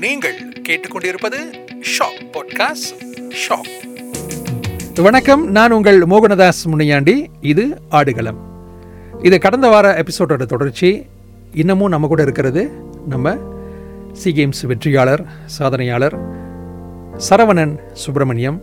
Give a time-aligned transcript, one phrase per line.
[0.00, 1.36] நீங்கள் கேட்டுக்கொண்டிருப்பது
[1.98, 3.22] shock podcast.
[3.48, 5.02] Shock.
[5.02, 7.30] வணக்கம் நான் உங்கள் மோகனதாஸ் முனியாண்டி.
[7.40, 8.38] இது ஆடுகளம்.
[9.22, 11.06] இது கடந்த வார எபிசோடோட தொடர்ச்சி.
[11.54, 12.70] இன்னமும் நம்ம கூட இருக்கிறது
[13.08, 13.36] நம்ம
[14.12, 15.26] சி கேம்ஸ் வெற்றியாளர்
[15.58, 16.18] சாதனையாளர்
[17.30, 18.62] சரவணன் சுப்பிரமணியம்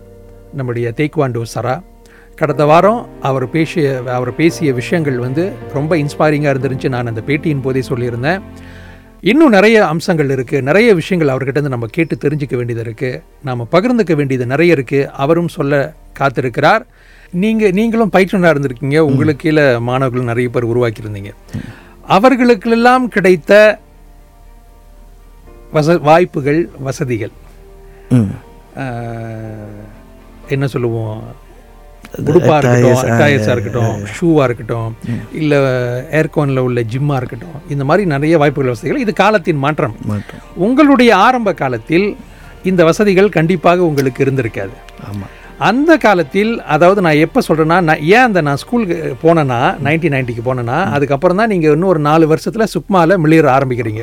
[0.54, 1.81] நம்முடைய தேக்வாண்டோ சரா.
[2.36, 6.89] கடந்த வாரம் அவர் பேசிய அவர் பேசிய விஷயங்கள் வந்து ரொம்ப இன்ஸ்பைரிங்காக இருந்துருந்துச்சு.
[6.89, 8.41] நான் அந்த பேட்டியின் போதே சொல்லியிருந்தேன்.
[9.29, 14.45] இன்னும் நிறைய அம்சங்கள் இருக்குது நிறைய விஷயங்கள் அவர்கிட்ட நம்ம கேட்டு தெரிஞ்சுக்க வேண்டியது இருக்குது நாம் பகிர்ந்துக்க வேண்டியது
[14.52, 15.79] நிறைய இருக்குது அவரும் சொல்ல
[16.20, 16.83] காத்திருக்கிறார்.
[17.43, 18.99] நீங்கள் நீங்களும் பயிற்றுனராக இருந்திருக்கீங்க.
[19.09, 21.31] உங்களுக்கு கீழே மாணவர்கள் நிறைய பேர் உருவாக்கியிருந்தீங்க.
[22.17, 23.53] அவர்களுக்கெல்லாம் கிடைத்த
[25.77, 27.33] வச வாய்ப்புகள் வசதிகள்.
[30.55, 31.17] என்ன சொல்லுவோம்?
[32.23, 34.91] உடுப்பாக இருக்கட்டும் அட்டாயர்ஸாக இருக்கட்டும் ஷூவாக இருக்கட்டும்
[35.41, 35.59] இல்லை
[36.19, 39.01] ஏர்கானில் உள்ள ஜிம்மாக இருக்கட்டும் இந்த மாதிரி நிறைய வாய்ப்புகள் வசதிகள்.
[39.05, 39.95] இது காலத்தின் மாற்றம்.
[40.67, 42.07] உங்களுடைய ஆரம்ப காலத்தில்
[42.71, 44.75] இந்த வசதிகள் கண்டிப்பாக உங்களுக்கு இருந்திருக்காது.
[45.09, 45.33] ஆமாம்
[45.67, 50.77] அந்த காலத்தில் அதாவது நான் எப்போ சொல்கிறேன்னா நான் ஏன் அந்த நான் ஸ்கூலுக்கு போனேன்னா நைன்டீன் நைன்ட்டிக்கு போனேன்னா
[50.95, 54.02] அதுக்கப்புறம் தான் நீங்கள் இன்னும் ஒரு நாலு வருஷத்தில் சுக்மாவில் மிளிர ஆரம்பிக்கிறீங்க.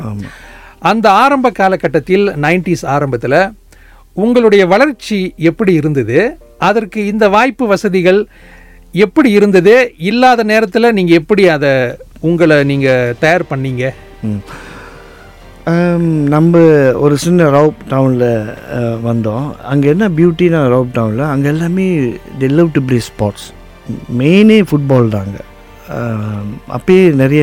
[0.90, 3.40] அந்த ஆரம்ப காலகட்டத்தில் நைன்டிஸ் ஆரம்பத்தில்
[4.22, 5.18] உங்களுடைய வளர்ச்சி
[5.50, 6.16] எப்படி இருந்தது?
[6.68, 8.20] அதற்கு இந்த வாய்ப்பு வசதிகள்
[9.04, 9.74] எப்படி இருந்தது?
[10.10, 11.72] இல்லாத நேரத்தில் நீங்கள் எப்படி அதை
[12.28, 13.84] உங்களை நீங்கள் தயார் பண்ணீங்க?
[16.34, 16.60] நம்ம
[17.04, 18.28] ஒரு சின்ன ரவுப் டவுனில்
[19.08, 19.46] வந்தோம்.
[19.72, 21.86] அங்கே என்ன பியூட்டினா ரவுப் டவுனில் அங்கே எல்லாமே
[22.40, 23.46] they love to play sports
[24.20, 25.38] மெயினே football தாங்க
[26.76, 27.42] அப்பயே நிறைய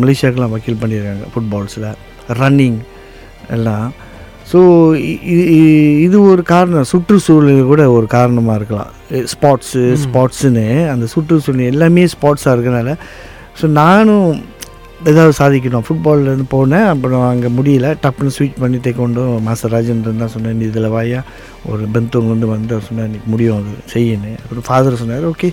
[0.00, 1.88] மலேசியாக்கெலாம் வக்கீல் பண்ணியிருக்காங்க ஃபுட்பால்ஸில்
[2.40, 2.80] ரன்னிங்
[3.56, 3.86] எல்லாம்.
[4.50, 4.60] ஸோ
[6.06, 6.86] இது ஒரு காரணம்.
[6.92, 8.92] சுற்றுச்சூழல் கூட ஒரு காரணமாக இருக்கலாம்.
[9.32, 12.94] ஸ்பாட்ஸு ஸ்பாட்ஸுன்னு அந்த சுற்றுச்சூழல் எல்லாமே ஸ்பாட்ஸாக இருக்கனால.
[13.60, 14.28] ஸோ நானும்
[15.10, 15.84] ஏதாவது சாதிக்கணும்.
[15.86, 16.88] ஃபுட்பால்லேருந்து போனேன்.
[16.94, 17.90] அப்புறம் அங்கே முடியல.
[18.04, 21.20] டப்புன்னு ஸ்விட்ச் பண்ணி கொண்டு மாஸ்டர் ராஜேந்திரன் தான் சொன்னேன் நீ இதில் வாயா?
[21.70, 25.50] ஒரு பெந்தவங்க வந்து வந்து சொன்னார் நீ முடியும் அது செய்யணும் அப்புறம் ஃபாதர் சொன்னார் ஓகே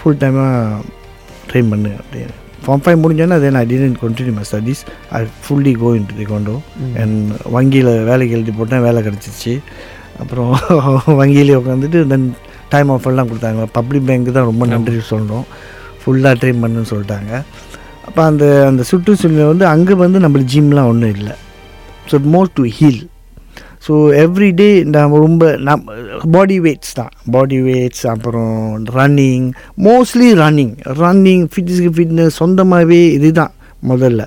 [0.00, 0.80] ஃபுல் டைமாக
[1.50, 2.36] ட்ரெயின் பண்ணு அப்படின்னு.
[2.64, 4.82] Form five முடிஞ்சோன்னா then I didn't continue my studies
[5.18, 6.54] I fully go into கொண்டோ
[7.02, 9.54] அண்ட் வங்கியில் வேலைக்கு எழுதி போட்டேன் வேலை கிடச்சிச்சு.
[10.22, 10.50] அப்புறம்
[11.20, 12.26] வங்கியிலே உட்காந்துட்டு தென்
[12.72, 13.62] டைம் ஆஃப் எல்லாம் கொடுத்தாங்க.
[13.76, 15.46] பப்ளிக் பேங்க்கு தான் ரொம்ப நன்றி சொல்கிறோம்
[16.00, 17.32] ஃபுல்லாக ட்ரெயின் பண்ணுன்னு சொல்லிட்டாங்க.
[18.08, 21.34] அப்போ அந்த அந்த சுற்றுச்சூழல் வந்து அங்கே வந்து நம்மளுக்கு ஜிம்லாம் ஒன்றும் இல்லை.
[22.10, 23.00] So more to heal
[23.90, 25.80] so everyday நம்ம ரொம்ப நம்
[26.34, 27.12] பாடி வெயிட்ஸ் தான்.
[27.34, 28.58] பாடி வெயிட்ஸ் அப்புறம்
[28.96, 29.46] ரன்னிங்
[29.86, 33.52] மோஸ்ட்லி ரன்னிங் ரன்னிங் ஃபிட்னஸ்க்கு ஃபிட்னஸ் சொந்தமாகவே இதுதான்
[33.90, 34.24] முதல்ல.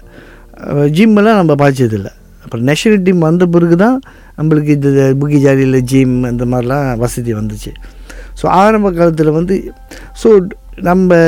[0.98, 2.12] ஜிம்மெல்லாம் நம்ம பாய்ச்சதில்லை.
[2.44, 3.96] அப்புறம் நேஷனல் டீம் வந்த பிறகு தான்
[4.40, 7.72] நம்மளுக்கு இது புக்கி ஜாலியில் ஜிம் அந்த மாதிரிலாம் வசதி வந்துச்சு.
[8.42, 9.58] ஸோ ஆரம்ப காலத்தில் வந்து
[10.24, 10.32] ஸோ
[10.90, 11.20] நம்ம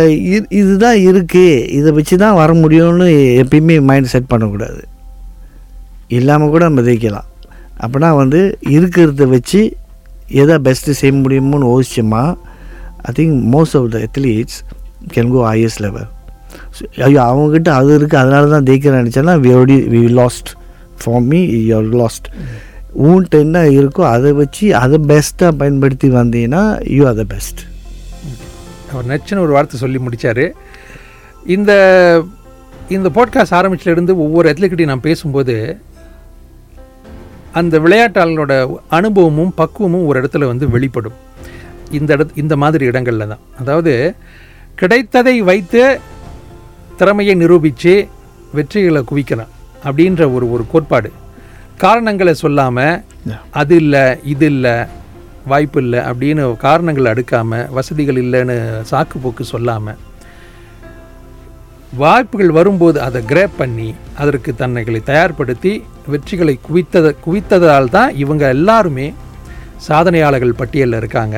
[0.62, 3.08] இதுதான் இருக்குது இதை வச்சு தான் வர முடியும்னு
[3.44, 4.84] எப்பயுமே மைண்ட் செட் பண்ணக்கூடாது.
[6.20, 7.30] இல்லாமல் கூட நம்ம ஜெயிக்கலாம்.
[7.80, 9.62] அப்படின்னா வந்து இருக்கிறத வச்சு
[10.34, 12.24] எதை பெஸ்ட்டு செய்ய முடியுமோன்னு யோசிச்சோமா?
[13.06, 14.60] I think most of the athletes
[15.14, 16.08] can go highest level
[16.98, 20.50] ஐயோ அவங்ககிட்ட அது இருக்குது அதனால தான் ஜெயிக்கிறேன் நினச்சேன்னா we already we lost
[21.04, 22.28] for me you are lost
[23.04, 27.62] உன்கிட்ட என்ன இருக்கோ அதை வச்சு அதை பெஸ்ட்டாக பயன்படுத்தி வந்தீங்கன்னா யூ ஆர் த பெஸ்ட்
[28.92, 30.46] அவர் நச்சுன்னு ஒரு வார்த்தை சொல்லி முடித்தார்
[31.48, 31.72] இந்த
[32.90, 35.56] இந்த பாட்காஸ்ட் ஆரம்பிச்சிலேருந்து ஒவ்வொரு அத்லெட்கிட்டையும் நான் பேசும்போது
[37.60, 38.54] அந்த விளையாட்டாளனோட
[38.98, 41.18] அனுபவமும் பக்குவமும் ஒரு இடத்துல வந்து வெளிப்படும்.
[41.98, 43.44] இந்த இடத்து இந்த மாதிரி இடங்களில் தான்.
[43.62, 43.94] அதாவது
[44.82, 45.84] கிடைத்ததை வைத்து
[47.00, 47.94] திறமையை நிரூபித்து
[48.58, 49.54] வெற்றிகளை குவிக்கணும்
[49.88, 51.10] அப்படின்ற ஒரு ஒரு கோட்பாடு.
[51.84, 52.96] காரணங்களை சொல்லாமல்.
[53.62, 54.76] அது இல்லை இது இல்லை
[55.52, 58.56] வாய்ப்பு இல்லை அப்படின்னு காரணங்களை அடுக்காமல் வசதிகள் இல்லைன்னு
[58.92, 60.00] சாக்கு போக்கு சொல்லாமல்
[62.02, 63.90] வாய்ப்புகள் வரும்போது அதை கிரேப் பண்ணி
[64.22, 65.74] அதற்கு தன்னைகளை தயார்படுத்தி
[66.14, 69.08] வெற்றிகளை குவித்தத குவித்ததால் தான் இவங்க எல்லாருமே
[69.88, 71.38] சாதனையாளர்கள் பட்டியலில் இருக்காங்க.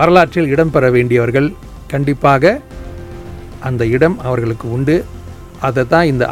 [0.00, 1.48] வரலாற்றில் இடம்பெற வேண்டியவர்கள்
[1.92, 2.52] கண்டிப்பாக
[3.68, 4.96] அந்த இடம் அவர்களுக்கு உண்டு.
[5.68, 6.24] அதை தான் இந்த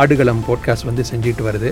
[0.00, 1.70] ஆடுகளம் போட்காஸ்ட் வந்து செஞ்சுட்டு வருது.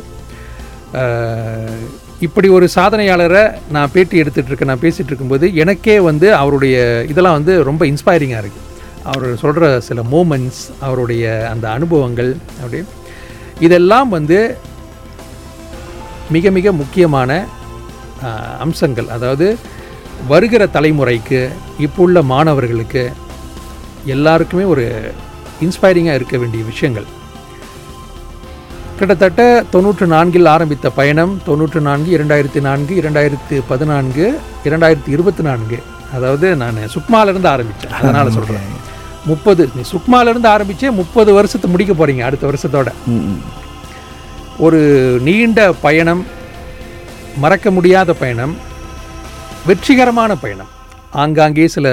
[2.26, 6.76] இப்படி ஒரு சாதனையாளரை நான் பேட்டி எடுத்துகிட்டு இருக்கேன் நான் பேசிகிட்டு இருக்கும்போது எனக்கே வந்து அவருடைய
[7.12, 8.66] இதெல்லாம் வந்து ரொம்ப இன்ஸ்பைரிங்காக இருக்குது
[9.04, 12.80] அவர் சொல்கிற சில மூமெண்ட்ஸ் அவருடைய அந்த அனுபவங்கள் அப்படி.
[13.60, 14.56] இதெல்லாம் வந்து
[16.30, 17.44] மிக மிக முக்கியமான
[18.58, 19.08] அம்சங்கள்.
[19.08, 19.58] அதாவது
[20.28, 21.48] வருகிற தலைமுறைக்கு
[21.78, 23.12] இப்போ உள்ள மாணவர்களுக்கு
[24.04, 25.12] எல்லாருக்குமே ஒரு
[25.64, 27.06] இன்ஸ்பைரிங்காக இருக்க வேண்டிய விஷயங்கள்.
[28.98, 35.78] கிட்டத்தட்ட தொண்ணூற்று நான்கில் ஆரம்பித்த பயணம் தொண்ணூற்று நான்கு இரண்டாயிரத்தி நான்கு இரண்டாயிரத்து பதினான்கு இரண்டாயிரத்தி இருபத்தி நான்கு.
[36.16, 37.92] அதாவது நான் சுக்மாலேருந்து ஆரம்பித்தேன்.
[37.92, 38.78] அதனால் சொல்கிறேன்
[39.26, 39.64] முப்பது.
[39.76, 42.90] நீ சுக்மாலேருந்து ஆரம்பிச்சே முப்பது வருஷத்தை முடிக்க போகிறீங்க அடுத்த வருஷத்தோட.
[44.66, 44.80] ஒரு
[45.28, 46.22] நீண்ட பயணம்
[47.42, 48.54] மறக்க முடியாத பயணம்
[49.68, 50.70] வெற்றிகரமான பயணம்.
[51.22, 51.86] ஆங்காங்கே சில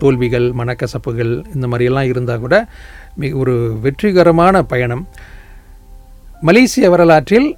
[0.00, 2.56] தோல்விகள் மனக்கசப்புகள் இந்த மாதிரியெல்லாம் இருந்தால் கூட
[3.22, 3.54] மிக ஒரு
[3.84, 5.04] வெற்றிகரமான பயணம்.
[6.48, 7.48] மலேசிய வரலாற்றில்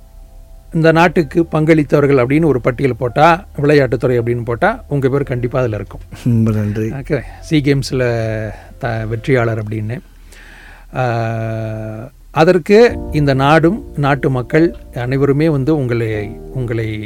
[0.76, 6.02] இந்த நாட்டுக்கு பங்களித்தவர்கள் அப்படின்னு ஒரு பட்டியல் போட்டால் விளையாட்டுத்துறை அப்படின்னு போட்டால் உங்கள் பேர் கண்டிப்பாக அதில் இருக்கும்.
[6.24, 6.88] ரொம்ப நன்றி.
[7.00, 8.06] ஓகே சி கேம்ஸில்
[8.78, 9.98] த வெற்றியாளர் அப்படின்னு.
[12.30, 16.98] அதற்கு இந்த நாடும் நாட்டு மக்கள் அனைவருமே வந்து உங்களை உங்களை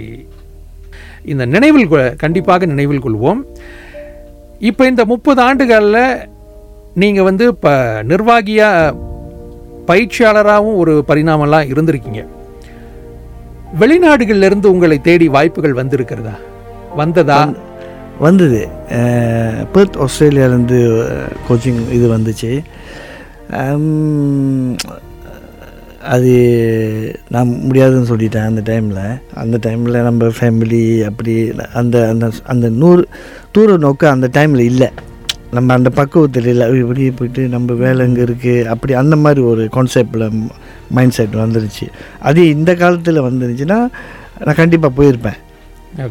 [1.24, 3.40] இந்த நினைவில் கொ- கண்டிப்பாக நினைவில் கொள்வோம்.
[4.58, 6.28] இப்போ இந்த முப்பது ஆண்டுகளில்
[6.94, 8.96] நீங்கள் வந்து இப்போ நிர்வாகியாக
[9.86, 12.26] பயிற்சியாளராகவும் ஒரு பரிணாமலாம் இருந்திருக்கீங்க.
[13.80, 16.36] வெளிநாடுகளிலிருந்து உங்களை தேடி வாய்ப்புகள் வந்திருக்கிறதா?
[16.96, 17.52] வந்ததா?
[18.24, 18.62] வந்தது.
[19.74, 20.80] பெர்த் ஆஸ்திரேலியாவிலேருந்து
[21.46, 22.50] கோச்சிங் இது வந்துச்சு.
[26.14, 26.32] அது
[27.34, 29.04] நான் முடியாதுன்னு சொல்லிட்டேன் அந்த டைமில்
[29.42, 31.34] அந்த டைமில் நம்ம ஃபேமிலி அப்படி
[31.80, 33.02] அந்த அந்த அந்த நூறு
[33.56, 34.88] தூர நோக்கு அந்த டைமில் இல்லை.
[35.56, 36.66] நம்ம அந்த பக்குவத்தில் இல்லை.
[36.82, 40.26] இப்படி போயிட்டு நம்ம வேலை இங்கே இருக்குது அப்படி அந்த மாதிரி ஒரு கான்செப்டில்
[40.96, 41.86] மைண்ட் செட் வந்துருச்சு.
[42.28, 43.78] அது இந்த காலத்தில் வந்துருச்சுன்னா
[44.46, 45.40] நான் கண்டிப்பாக போயிருப்பேன்.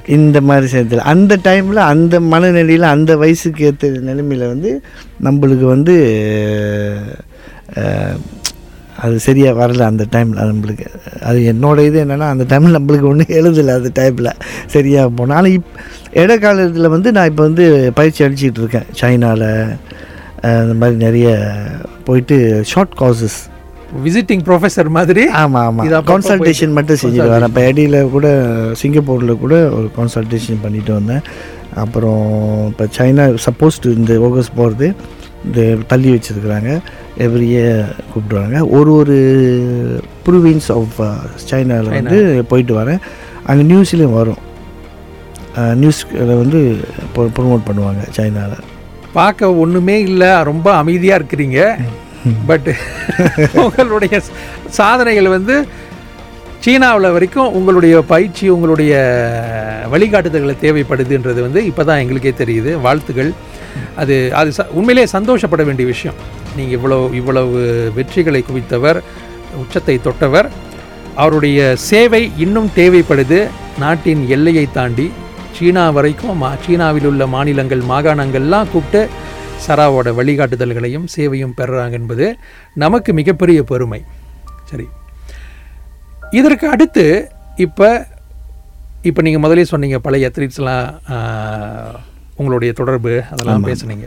[0.06, 1.04] இந்த மாதிரி சேர்த்துல.
[1.14, 4.72] அந்த டைமில் அந்த மனநிலையில் அந்த வயசுக்கு ஏற்ற நிலைமையில் வந்து
[5.28, 5.96] நம்மளுக்கு வந்து
[9.04, 10.88] அது சரியாக வரல அந்த டைமில் நம்மளுக்கு
[11.30, 14.30] அது என்னோட இது என்னென்னா அந்த டைமில் நம்மளுக்கு ஒன்றும் எழுதலை அந்த டைமில்
[14.68, 15.72] சரியாக போனாலும் இப்
[16.22, 18.90] இடைக்காலத்தில் வந்து நான் இப்போ வந்து பயிற்சி அடிச்சிக்கிட்டு இருக்கேன்.
[18.92, 19.48] சைனாவில்
[20.42, 21.30] அந்த மாதிரி நிறைய
[22.04, 23.40] போயிட்டு ஷார்ட் காசஸ்
[24.06, 25.24] விசிட்டிங் ப்ரொஃபஸர் மாதிரி.
[25.44, 27.52] ஆமாம் ஆமாம் கான்சல்டேஷன் மட்டும் செஞ்சுட்டு வரேன்.
[27.52, 28.28] இப்போ இடையில கூட
[28.82, 31.24] சிங்கப்பூரில் கூட ஒரு கான்சல்டேஷன் பண்ணிட்டு வந்தேன்.
[31.84, 32.24] அப்புறம்
[32.72, 34.88] இப்போ சைனா சப்போஸ் இந்த ஆகஸ்ட் போகிறது
[35.48, 35.62] இந்த
[35.92, 36.72] தள்ளி வச்சுருக்குறாங்க.
[37.26, 37.80] எவ்ரி இயர்
[38.12, 38.58] கூப்பிடுவாங்க.
[38.78, 39.18] ஒரு ஒரு
[40.26, 41.00] ப்ரூவின்ஸ் ஆஃப்
[41.50, 42.20] சைனாவில் வந்து
[42.52, 43.02] போயிட்டு வரேன்.
[43.50, 44.42] அங்கே நியூஸ்லேயும் வரும்.
[45.82, 46.60] நியூஸில் வந்து
[47.38, 48.68] ப்ரொமோட் பண்ணுவாங்க சைனாவில்
[49.18, 50.30] பார்க்க ஒண்ணுமே இல்லை.
[50.50, 51.60] ரொம்ப அமைதியா இருக்கிறீங்க.
[52.50, 52.68] பட்
[53.64, 54.16] உங்களுடைய
[54.80, 55.56] சாதனைகள் வந்து
[56.66, 58.94] சீனாவில் வரைக்கும் உங்களுடைய பயிற்சி உங்களுடைய
[59.94, 62.72] வழிகாட்டுதல்களை தேவைப்படுதுன்றது வந்து இப்போ தான் எங்களுக்கே தெரியுது.
[62.82, 63.32] வாழ்த்துகள்
[63.96, 66.20] அது அது ச உண்மையிலே சந்தோஷப்பட வேண்டிய விஷயம்.
[66.58, 67.62] நீங்கள் இவ்வளோ இவ்வளவு
[67.98, 69.00] வெற்றிகளை குவித்தவர்
[69.64, 70.50] உச்சத்தை தொட்டவர்.
[71.16, 71.60] அவருடைய
[71.90, 73.40] சேவை இன்னும் தேவைப்படுது.
[73.80, 75.08] நாட்டின் எல்லையை தாண்டி
[75.58, 79.02] சீனா வரைக்கும் மா சீனாவில் உள்ள மாநிலங்கள் மாகாணங்கள்லாம் கூப்பிட்டு
[79.68, 82.26] சராவோட வழிகாட்டுதல்களையும் சேவையும் பெறுறாங்க என்பது
[82.74, 84.02] நமக்கு மிகப்பெரிய பெருமை.
[84.70, 84.88] சரி.
[86.32, 87.06] இதற்கு அடுத்து
[87.58, 87.88] இப்போ
[89.04, 90.88] இப்போ நீங்கள் முதலே சொன்னீங்க பழைய அத்லீட்ஸ்லாம்
[92.36, 94.06] உங்களுடைய தொடர்பு அதெல்லாம் பேசுனீங்க.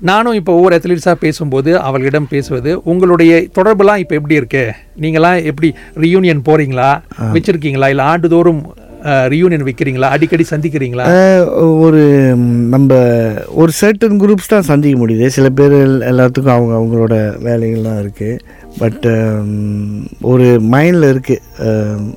[0.00, 4.64] நானும் இப்போ ஒவ்வொரு அத்லீட்ஸாக பேசும்போது அவர்களிடம் பேசுவது உங்களுடைய தொடர்புலாம் இப்போ எப்படி இருக்கு?
[5.00, 6.90] நீங்களாம் எப்படி ரியூனியன் போறீங்களா?
[7.34, 7.88] வச்சிருக்கீங்களா?
[7.88, 8.62] இல்லை ஆண்டுதோறும்
[9.32, 10.08] ரியூனியன் வைக்கிறீங்களா?
[10.14, 11.04] அடிக்கடி சந்திக்கிறீங்களா?
[11.84, 12.02] ஒரு
[12.74, 12.98] நம்ம
[13.62, 15.26] ஒரு சர்டன் குரூப்ஸ் தான் சந்திக்க முடியுது.
[15.36, 15.76] சில பேர்
[16.10, 17.16] எல்லாத்துக்கும் அவங்க அவங்களோட
[17.48, 18.40] வேலைகள்லாம் இருக்குது
[18.82, 19.50] பட் um,
[20.32, 21.72] ஒரு மைண்டில் இருக்குது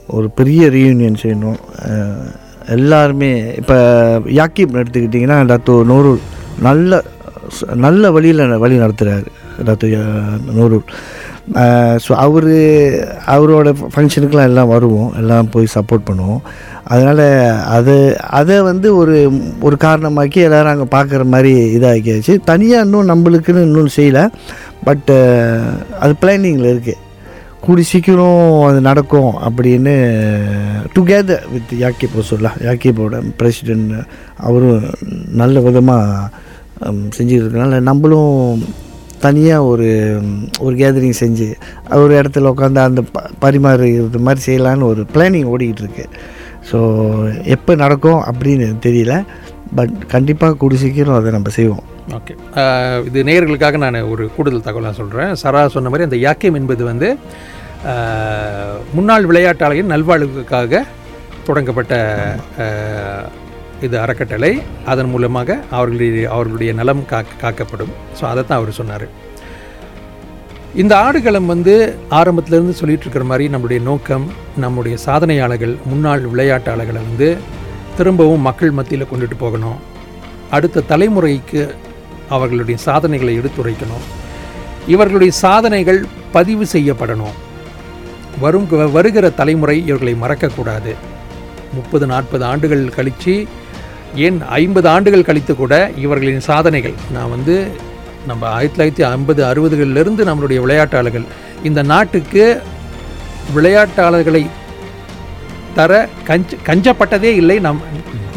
[0.07, 1.59] ஒரு பெரிய ரீயூனியன் செய்யணும்.
[2.75, 3.77] எல்லாருமே இப்போ
[4.39, 6.11] யாக்கிப் எடுத்துக்கிட்டிங்கன்னா டாக்டர் நூறு
[6.59, 7.01] நல்ல
[7.85, 9.29] நல்ல வழியில் வழி நடத்துகிறாரு
[9.67, 9.91] டாக்டர்
[10.53, 10.77] நூறு
[12.05, 12.51] ஸோ அவர்
[13.35, 15.09] அவரோட ஃபங்க்ஷனுக்கெலாம் எல்லாம் வருவோம்.
[15.19, 16.41] எல்லாம் போய் சப்போர்ட் பண்ணுவோம்.
[16.93, 17.25] அதனால்
[17.75, 17.95] அது
[18.39, 19.15] அதை வந்து ஒரு
[19.67, 22.35] ஒரு காரணமாக்கி எல்லோரும் அங்கே பார்க்குற மாதிரி இதாகியாச்சு.
[22.51, 24.23] தனியாக இன்னும் நம்மளுக்குன்னு இன்னும் செய்யலை.
[24.87, 25.17] பட்டு
[26.03, 27.01] அது பிளானிங்கில் இருக்குது
[27.65, 29.93] கூடி சீக்கிரம் அது நடக்கும் அப்படின்னு
[30.95, 33.93] டுகெதர் வித் யாக்கிபோ சொல்லலாம் யாக்கிபோட பிரசிடென்ட்
[34.47, 34.83] அவரும்
[35.41, 36.29] நல்ல விதமாக
[37.17, 38.33] செஞ்சுட்டு இருக்கனால நம்மளும்
[39.25, 39.87] தனியாக ஒரு
[40.65, 41.47] ஒரு கேதரிங் செஞ்சு
[42.03, 46.05] ஒரு இடத்துல உட்காந்து அந்த ப பரிமாறுறது மாதிரி செய்யலான்னு ஒரு பிளானிங் ஓடிக்கிட்டு இருக்கு.
[46.69, 46.79] ஸோ
[47.55, 49.15] எப்போ நடக்கும் அப்படின்னு தெரியல.
[49.77, 51.83] பட் கண்டிப்பாக கூடி சீக்கிரம் அதை நம்ம செய்வோம்.
[52.17, 52.33] ஓகே
[53.07, 57.07] இது நேயர்களுக்காக நான் ஒரு கூடுதல் தகவலாக சொல்கிறேன் சரா சொன்ன மாதிரி அந்த யாக்கியம் என்பது வந்து
[58.97, 60.81] முன்னாள் விளையாட்டாளர்களின் நல்வாழ்வுக்காக
[61.47, 61.95] தொடங்கப்பட்ட
[63.85, 64.51] இது அறக்கட்டளை.
[64.91, 67.93] அதன் மூலமாக அவர்களுடைய அவர்களுடைய நலம் காக்க காக்கப்படும்.
[68.17, 69.07] ஸோ அதைத்தான் அவர் சொன்னார்.
[70.81, 71.73] இந்த ஆடுகளம் வந்து
[72.19, 74.25] ஆரம்பத்திலேருந்து சொல்லிட்டு இருக்கிற மாதிரி நம்மளுடைய நோக்கம்
[74.63, 77.29] நம்முடைய சாதனையாளர்கள் முன்னாள் விளையாட்டாளர்களை வந்து
[77.97, 79.79] திரும்பவும் மக்கள் மத்தியில் கொண்டுட்டு போகணும்.
[80.55, 81.61] அடுத்த தலைமுறைக்கு
[82.35, 84.05] அவர்களுடைய சாதனைகளை எடுத்துரைக்கணும்.
[84.93, 85.99] இவர்களுடைய சாதனைகள்
[86.35, 87.35] பதிவு செய்யப்படணும்.
[88.43, 90.93] வரும் வருகிற தலைமுறை இவர்களை மறக்கக்கூடாது.
[91.77, 93.35] முப்பது நாற்பது ஆண்டுகள் கழித்து
[94.15, 96.93] ஏன் ஐம்பது ஆண்டுகள் கழித்து கூட இவர்களின் சாதனைகள்?
[97.13, 97.67] நான் வந்து
[98.27, 101.25] நம்ம ஆயிரத்தி தொள்ளாயிரத்தி ஐம்பது அறுபதுகளிலிருந்து நம்மளுடைய விளையாட்டாளர்கள்
[101.63, 102.61] இந்த நாட்டுக்கு
[103.55, 104.43] விளையாட்டாளர்களை
[105.75, 107.81] தர கஞ்ச கஞ்சப்பட்டதே இல்லை நம்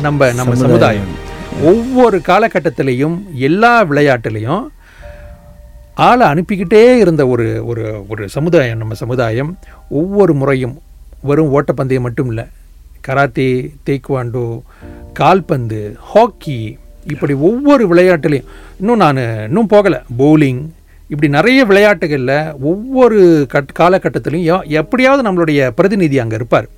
[0.03, 1.13] நம்ம நம்ம சமுதாயம்.
[1.63, 4.67] ஒவ்வொரு காலகட்டத்திலையும் எல்லா விளையாட்டுலேயும்
[5.95, 9.59] ஆளை அனுப்பிக்கிட்டே இருந்த ஒரு ஒரு ஒரு சமுதாயம் நம்ம சமுதாயம்
[9.89, 10.83] ஒவ்வொரு முறையும்
[11.21, 12.47] வெறும் ஓட்டப்பந்தயம் மட்டும் இல்லை.
[13.07, 14.61] கராத்தே தேக்வாண்டோ
[15.13, 18.49] கால்பந்து ஹாக்கி இப்படி ஒவ்வொரு விளையாட்டுலையும்
[18.81, 20.01] இன்னும் நான் இன்னும் போகலை.
[20.19, 20.61] பவுலிங்
[21.09, 26.69] இப்படி நிறைய விளையாட்டுகளில் ஒவ்வொரு கட் காலகட்டத்திலையும் எப்படியாவது நம்மளுடைய பிரதிநிதி அங்கே இருப்பார்.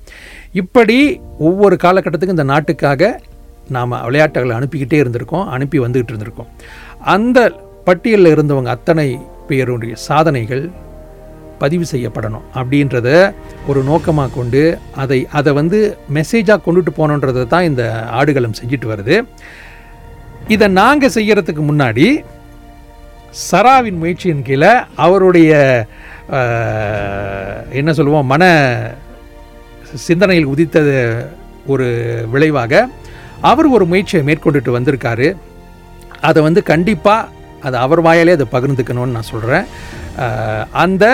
[0.51, 0.97] இப்படி
[1.39, 3.19] ஒவ்வொரு காலகட்டத்துக்கும் இந்த நாட்டுக்காக
[3.69, 6.49] நாம் விளையாட்டுகளை அனுப்பிக்கிட்டே இருந்திருக்கோம் அனுப்பி வந்துக்கிட்டு இருந்திருக்கோம்.
[7.15, 7.39] அந்த
[7.85, 10.71] பட்டியலில் இருந்தவங்க அத்தனை பேருடைய சாதனைகள்
[11.63, 13.09] பதிவு செய்யப்படணும் அப்படின்றத
[13.69, 14.61] ஒரு நோக்கமாக கொண்டு
[15.03, 15.79] அதை அதை வந்து
[16.17, 17.83] மெசேஜாக கொண்டுட்டு போகணுன்றதை தான் இந்த
[18.19, 19.17] ஆடுகளம் செஞ்சுட்டு வருது.
[20.53, 22.07] இதை நாங்கள் செய்கிறதுக்கு முன்னாடி
[23.49, 24.71] சராவின் முயற்சியின் கீழே
[25.05, 25.51] அவருடைய
[27.79, 28.43] என்ன சொல்லுவோம் மன
[30.07, 30.95] சிந்தனையில் உதித்தது
[31.73, 31.87] ஒரு
[32.33, 32.83] விளைவாக
[33.49, 35.27] அவர் ஒரு முயற்சியை மேற்கொண்டுட்டு வந்திருக்காரு.
[36.27, 37.29] அதை வந்து கண்டிப்பாக
[37.67, 39.65] அது அவர் வாயாலே அதை பகிர்ந்துக்கணும்னு நான் சொல்கிறேன்
[40.83, 41.05] அந்த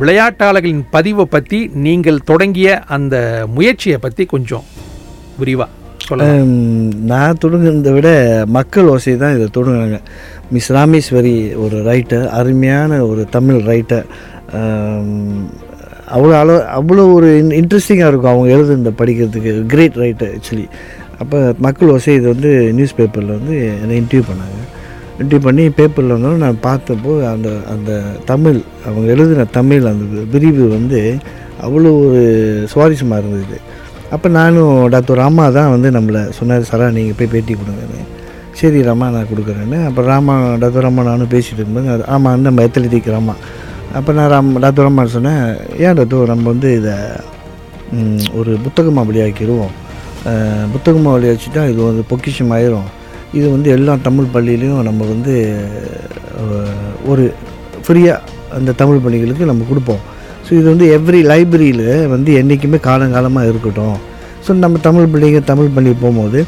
[0.00, 3.16] விளையாட்டாளர்களின் பதிவை பற்றி நீங்கள் தொடங்கிய அந்த
[3.56, 4.64] முயற்சியை பற்றி கொஞ்சம்
[5.40, 5.70] விரிவாக
[6.06, 6.26] சொல்ல
[7.10, 8.08] நான் தொடங்குறதை விட
[8.56, 9.98] மக்கள் ஓசை தான் இதை தொடங்குறாங்க.
[10.54, 11.34] மிஸ் ராமேஸ்வரி
[11.64, 14.06] ஒரு ரைட்டர் அருமையான ஒரு தமிழ் ரைட்டர்
[16.16, 19.52] அவ்வளோ அளவு அவ்வளோ ஒரு இன்ட்ரெஸ்டிங்காக இருக்கும் அவங்க எழுதுனத படிக்கிறதுக்கு.
[19.72, 20.66] கிரேட் ரைட்டர் ஆக்சுவலி
[21.22, 24.60] அப்போ மக்கள் ஓசை இது வந்து நியூஸ் பேப்பரில் வந்து என்னை இன்டர்வியூ பண்ணாங்க.
[25.18, 27.90] இப்படி பண்ணி பேப்பரில் வந்தாலும் நான் பார்த்தப்போ அந்த அந்த
[28.24, 31.00] தமிழ் அவங்க எழுதின தமிழ் அந்த விரிவு வந்து
[31.62, 32.22] அவ்வளோ ஒரு
[32.74, 33.58] சுவாரஸ்யமாக இருந்தது.
[34.10, 38.02] அப்போ நானும் டாக்டர் ராமா தான் வந்து நம்மளை சொன்னார் சரா நீங்கள் போய் பேட்டி கொடுங்கன்னு
[38.52, 39.86] சரி ராமா நான் கொடுக்குறேன்னு.
[39.86, 43.34] அப்போ ராமா டாக்டர் ராமா நானும் பேசிகிட்டு இருக்கும்போது அது- ஆமாம் நம்ம எத்தலிட்டிக் ராமா.
[43.94, 45.42] அப்போ நான் ராம் டாக்டர் ராமா சொன்னேன்
[45.78, 46.94] ஏன் டாக்டர் நம்ம வந்து இதை
[48.34, 49.74] ஒரு புத்தகமாக வெளியாக்கிடுவோம்
[50.72, 52.88] புத்தகமாக வெளியாச்சுட்டா இது வந்து பொக்கிஷம் ஆயிரும்
[53.38, 55.34] இது வந்து எல்லா தமிழ் பள்ளியிலையும் நம்ம வந்து
[57.12, 57.24] ஒரு
[57.86, 60.02] ஃப்ரீயாக அந்த தமிழ் பள்ளிகளுக்கு நம்ம கொடுப்போம்.
[60.46, 63.96] ஸோ இது வந்து எவ்ரி லைப்ரரியில் வந்து என்றைக்குமே காலங்காலமாக இருக்கட்டும்.
[64.44, 66.40] ஸோ நம்ம தமிழ் பிள்ளைங்க தமிழ் பள்ளி போகும்போது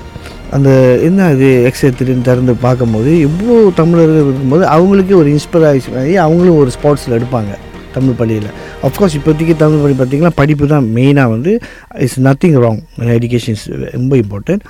[0.56, 0.68] அந்த
[1.06, 7.16] என்ன இது எக்ஸத்திரின்னு திறந்து பார்க்கும்போது இவ்வளோ தமிழர்கள் இருக்கும்போது அவங்களுக்கே ஒரு இன்ஸ்பிரேஷன் ஆகி அவங்களும் ஒரு ஸ்போர்ட்ஸில்
[7.18, 7.52] எடுப்பாங்க
[7.96, 8.48] தமிழ் பள்ளியில்.
[8.86, 11.52] அஃப்கோர்ஸ் இப்போதைக்கு தமிழ் பள்ளி பார்த்திங்கன்னா படிப்பு தான் மெயினாக வந்து
[12.04, 12.80] it's nothing wrong
[13.16, 13.66] education is
[13.96, 14.64] ரொம்ப இம்பார்ட்டன்ட்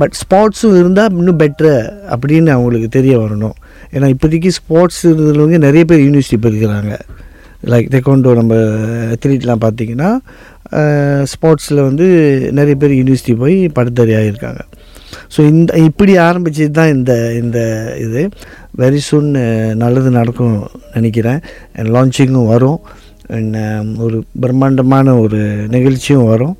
[0.00, 1.74] பட் ஸ்போர்ட்ஸும் இருந்தால் இன்னும் பெட்ரு
[2.14, 3.56] அப்படின்னு அவங்களுக்கு தெரிய வரணும்.
[3.94, 6.94] ஏன்னா இப்போதைக்கு ஸ்போர்ட்ஸ் இருந்தவங்க நிறைய பேர் யூனிவர்சிட்டி படிக்கிறாங்க.
[7.72, 8.54] லைக் டெக்கோண்டோ நம்ம
[9.14, 10.10] அத்லீட்லாம் பார்த்தீங்கன்னா
[11.32, 12.06] ஸ்போர்ட்ஸில் வந்து
[12.58, 14.62] நிறைய பேர் யூனிவர்சிட்டி போய் படுத்தறியாக இருக்காங்க
[15.34, 17.58] ஸோ இந்த இப்படி ஆரம்பிச்சது தான் இந்த இந்த
[18.04, 18.22] இது.
[18.80, 19.28] வெரி சூன்
[19.82, 20.56] நல்லது நடக்கும்
[20.96, 21.40] நினைக்கிறேன்.
[21.94, 22.80] லான்ச்சிங்கும் வரும்.
[24.04, 25.40] ஒரு பிரம்மாண்டமான ஒரு
[25.74, 26.56] நிகழ்ச்சியும் வரும்.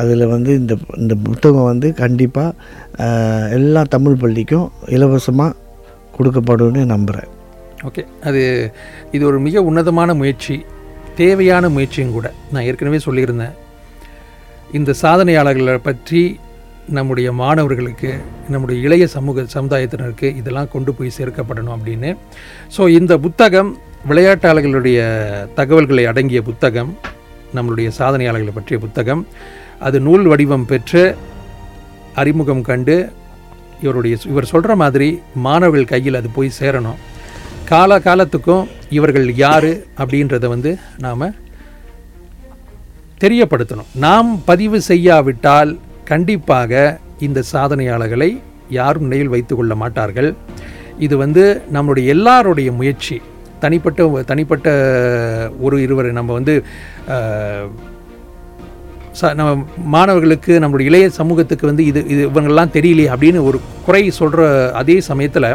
[0.00, 3.08] அதில் வந்து இந்த இந்த புத்தகம் வந்து கண்டிப்பாக
[3.58, 5.56] எல்லா தமிழ் பள்ளிக்கும் இலவசமாக
[6.16, 7.30] கொடுக்கப்படும்னு நம்புகிறேன்
[7.88, 8.02] ஓகே.
[8.28, 8.42] அது
[9.16, 10.56] இது ஒரு மிக உன்னதமான முயற்சி
[11.20, 12.26] தேவையான முயற்சியும் கூட.
[12.52, 13.54] நான் ஏற்கனவே சொல்லியிருந்தேன்.
[14.78, 16.22] இந்த சாதனையாளர்களை பற்றி
[16.96, 18.10] நம்முடைய மாணவர்களுக்கு
[18.52, 22.10] நம்முடைய இளைய சமூக சமுதாயத்தினருக்கு இதெல்லாம் கொண்டு போய் சேர்க்கப்படணும் அப்படின்னு.
[22.76, 23.70] ஸோ இந்த புத்தகம்
[24.10, 24.98] விளையாட்டாளர்களுடைய
[25.60, 26.90] தகவல்களை அடங்கிய புத்தகம்
[27.56, 29.22] நம்மளுடைய சாதனையாளர்களை பற்றிய புத்தகம்
[29.80, 31.16] அது நூல் வடிவம் பெற்று
[32.14, 32.96] அறிமுகம் கண்டு
[33.82, 35.08] இவருடைய இவர் சொல்கிற மாதிரி
[35.46, 37.00] மாணவர்கள் கையில் அது போய் சேரணும்.
[37.64, 41.34] கால காலத்துக்கும் இவர்கள் யார் அப்படின்றத வந்து நாம்
[43.22, 43.90] தெரியப்படுத்தணும்.
[43.94, 48.30] நாம் பதிவு செய்யாவிட்டால் கண்டிப்பாக இந்த சாதனையாளர்களை
[48.68, 50.30] யாரும் நினைவில் வைத்து கொள்ள மாட்டார்கள்.
[50.98, 53.22] இது வந்து நம்மளுடைய எல்லாருடைய முயற்சி.
[53.60, 54.68] தனிப்பட்ட தனிப்பட்ட
[55.60, 56.54] ஒரு இருவரை நம்ம வந்து
[59.18, 59.50] ச நம்ம
[59.94, 64.42] மாணவர்களுக்கு நம்மளுடைய இளைய சமூகத்துக்கு வந்து இது இது இவங்கள்லாம் தெரியலையே அப்படின்னு ஒரு குறை சொல்கிற
[64.80, 65.48] அதே சமயத்தில்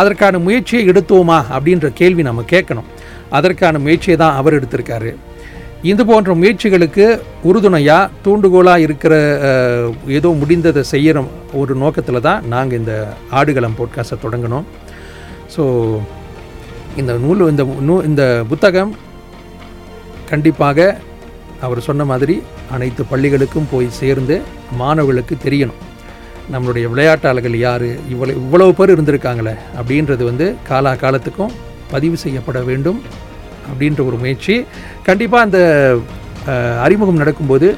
[0.00, 2.88] அதற்கான முயற்சியை எடுத்தோமா அப்படின்ற கேள்வி நம்ம கேட்கணும்.
[3.38, 5.12] அதற்கான முயற்சியை தான் அவர் எடுத்திருக்காரு.
[5.92, 7.06] இது போன்ற முயற்சிகளுக்கு
[7.48, 9.14] உறுதுணையாக தூண்டுகோலாக இருக்கிற
[10.18, 11.24] ஏதோ முடிந்ததை செய்கிற
[11.62, 12.94] ஒரு நோக்கத்தில் தான் நாங்கள் இந்த
[13.38, 14.68] ஆடுகளம் போட்காஸ்ட்டை தொடங்கினோம்.
[15.54, 15.64] ஸோ
[17.00, 18.92] இந்த நூல் இந்த நூ இந்த புத்தகம்
[20.30, 20.78] கண்டிப்பாக
[21.66, 22.36] அவர் சொன்ன மாதிரி
[22.76, 24.36] அனைத்து பள்ளிகளுக்கும் போய் சேர்ந்து
[24.80, 25.80] மாணவர்களுக்கு தெரியணும்.
[26.52, 27.86] நம்மளுடைய விளையாட்டாளர்கள் யார்?
[28.12, 31.54] இவ்வளவு இவ்வளவு பேர் இருந்திருக்காங்களே அப்படின்றது வந்து காலா காலத்துக்கும்
[31.92, 33.00] பதிவு செய்யப்பட வேண்டும்
[33.70, 34.56] அப்படின்ற ஒரு முயற்சி.
[35.08, 35.60] கண்டிப்பாக அந்த
[36.86, 37.68] அறிமுகம் நடக்கும்போது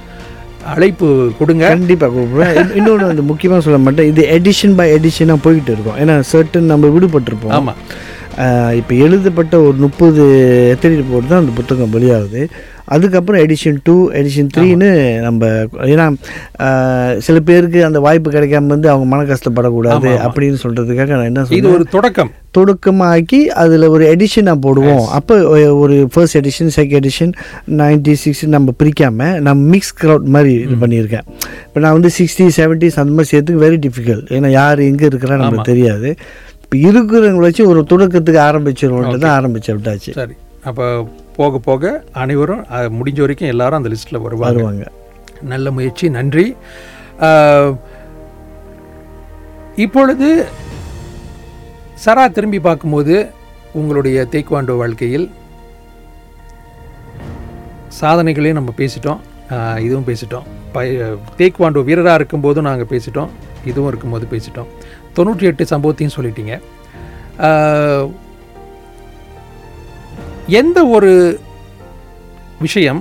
[0.74, 1.64] அழைப்பு கொடுங்க.
[1.72, 2.56] கண்டிப்பாக கூப்பிடுவேன்.
[2.78, 4.08] இன்னொன்று வந்து முக்கியமாக சொல்ல மாட்டேன்.
[4.12, 5.98] இது எடிஷன் பை எடிஷனாக போய்கிட்டு இருக்கோம்.
[6.02, 7.56] ஏன்னா சர்டன் நம்ம விடுபட்டிருப்போம்.
[7.58, 7.80] ஆமாம்
[8.78, 10.22] இப்போ எழுதப்பட்ட ஒரு முப்பது
[10.76, 12.42] எத்தனை போட்டு தான் அந்த புத்தகம் வெளியாகுது.
[12.94, 14.88] அதுக்கப்புறம் எடிஷன் டூ எடிஷன் த்ரீன்னு
[15.24, 15.46] நம்ம
[15.92, 16.04] ஏன்னா
[17.26, 20.10] சில பேருக்கு அந்த வாய்ப்பு கிடைக்காம வந்து அவங்க மன கஷ்டப்படக்கூடாது.
[20.26, 22.30] அப்படின்னு சொல்கிறதுக்காக நான் என்ன இது ஒரு தொடக்கம்.
[22.58, 25.04] தொடக்கமாக்கி அதில் ஒரு எடிஷனாக போடுவோம்.
[25.18, 25.34] அப்போ
[25.82, 27.32] ஒரு first edition second edition
[27.80, 31.26] ninety six நம்ம பிரிக்காமல் நான் மிக்ஸ் க்ரௌட் மாதிரி இது பண்ணியிருக்கேன்.
[31.66, 35.70] இப்போ நான் வந்து சிக்ஸ்டி செவன்ட்டிஸ் அந்த மாதிரி சேர்த்துக்கு வெரி டிஃபிகல்ட் ஏன்னா யார் எங்கே இருக்கிறா நமக்கு
[35.72, 36.10] தெரியாது.
[36.66, 40.12] இப்போ இருக்கிறவங்களை வச்சு ஒரு தொடக்கத்துக்கு ஆரம்பிச்சிருவோன்ட்டு தான் ஆரம்பிச்சு விட்டாச்சு.
[40.16, 40.34] சரி.
[40.68, 40.84] அப்போ
[41.36, 41.90] போக போக
[42.22, 42.62] அனைவரும்
[42.98, 44.56] முடிஞ்ச வரைக்கும் எல்லாரும் அந்த லிஸ்ட்டில் வருவாங்க.
[44.56, 44.86] வருவாங்க.
[45.52, 46.46] நல்ல முயற்சி நன்றி.
[49.84, 50.28] இப்பொழுது
[52.06, 53.14] சரா திரும்பி பார்க்கும்போது
[53.80, 55.28] உங்களுடைய தேய்க்குவாண்டோ வாழ்க்கையில்
[58.00, 59.22] சாதனைகளையும் நம்ம பேசிட்டோம்.
[59.86, 60.46] இதுவும் பேசிட்டோம்.
[60.76, 63.30] பய தேய்க்குவாண்டோ வீரராக இருக்கும்போதும் நாங்கள் பேசிட்டோம்.
[63.70, 64.70] இதுவும் இருக்கும்போது பேசிட்டோம்.
[65.16, 66.54] தொண்ணூற்றி எட்டு சம்பவத்தையும் சொல்லிட்டீங்க.
[70.60, 71.12] எந்த ஒரு
[72.64, 73.00] விஷயம்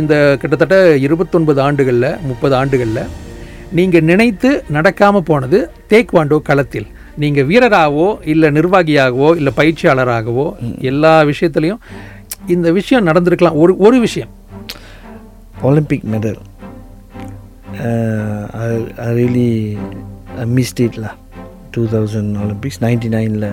[0.00, 0.76] இந்த கிட்டத்தட்ட
[1.06, 3.10] இருபத்தொன்பது ஆண்டுகளில் முப்பது ஆண்டுகளில்
[3.78, 5.58] நீங்கள் நினைத்து நடக்காமல் போனது
[5.92, 6.88] தேக்வாண்டோ களத்தில்.
[7.22, 10.46] நீங்கள் வீரராகவோ இல்லை நிர்வாகியாகவோ இல்லை பயிற்சியாளராகவோ
[10.90, 11.82] எல்லா விஷயத்துலையும்
[12.54, 13.58] இந்த விஷயம் நடந்திருக்கலாம்.
[13.62, 14.32] ஒரு ஒரு விஷயம்.
[15.68, 16.40] ஒலிம்பிக் மெடல்
[19.16, 19.50] ரியலி
[20.56, 21.06] மிஸ்ட் இட்ல
[21.78, 23.50] டூ தௌசண்ட் ஒலிம்பிக்ஸ் நைன்டி நைனில்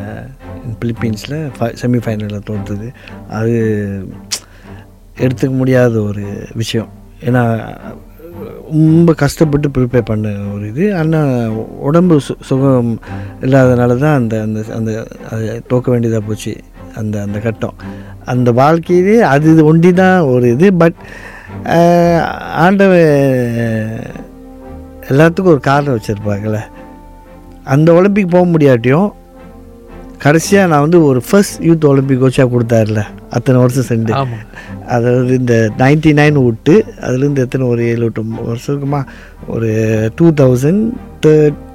[0.83, 1.39] பிலிப்பீன்ஸில்
[1.83, 2.89] செமிஃபைனலில் தோற்றுது
[3.39, 3.55] அது
[5.25, 6.23] எடுத்துக்க முடியாத ஒரு
[6.61, 6.89] விஷயம்.
[7.27, 7.41] ஏன்னா
[8.71, 10.85] ரொம்ப கஷ்டப்பட்டு ப்ரிப்பேர் பண்ண ஒரு இது.
[10.99, 11.53] ஆனால்
[11.87, 12.89] உடம்பு சு சுகம்
[13.45, 14.91] இல்லாதனால தான் அந்த அந்த அந்த
[15.31, 16.53] அது தோக்க வேண்டியதாக போச்சு.
[16.99, 17.77] அந்த அந்த கட்டம்.
[18.33, 20.69] அந்த வாழ்க்கையிலே அது இது ஒண்டி தான் ஒரு இது.
[20.83, 20.99] பட்
[22.65, 23.09] ஆண்டவன்
[25.11, 26.61] எல்லாத்துக்கும் ஒரு காரணம் வச்சுருப்பாங்கள்ல
[27.73, 29.07] அந்த ஒலிம்பிக் போக முடியாட்டியும்
[30.23, 33.01] கடைசியாக நான் வந்து ஒரு ஃபர்ஸ்ட் யூத் ஒலிம்பிக் கோச்சாக கொடுத்தாருல
[33.37, 34.13] அத்தனை வருஷம் சென்று.
[34.95, 39.01] அதாவது இந்த நைன்டி நைன் விட்டு அதுலேருந்து எத்தனை ஒரு ஏழு எட்டு வருஷம் இருக்குமா?
[39.53, 39.69] ஒரு
[40.19, 40.83] டூ தௌசண்ட்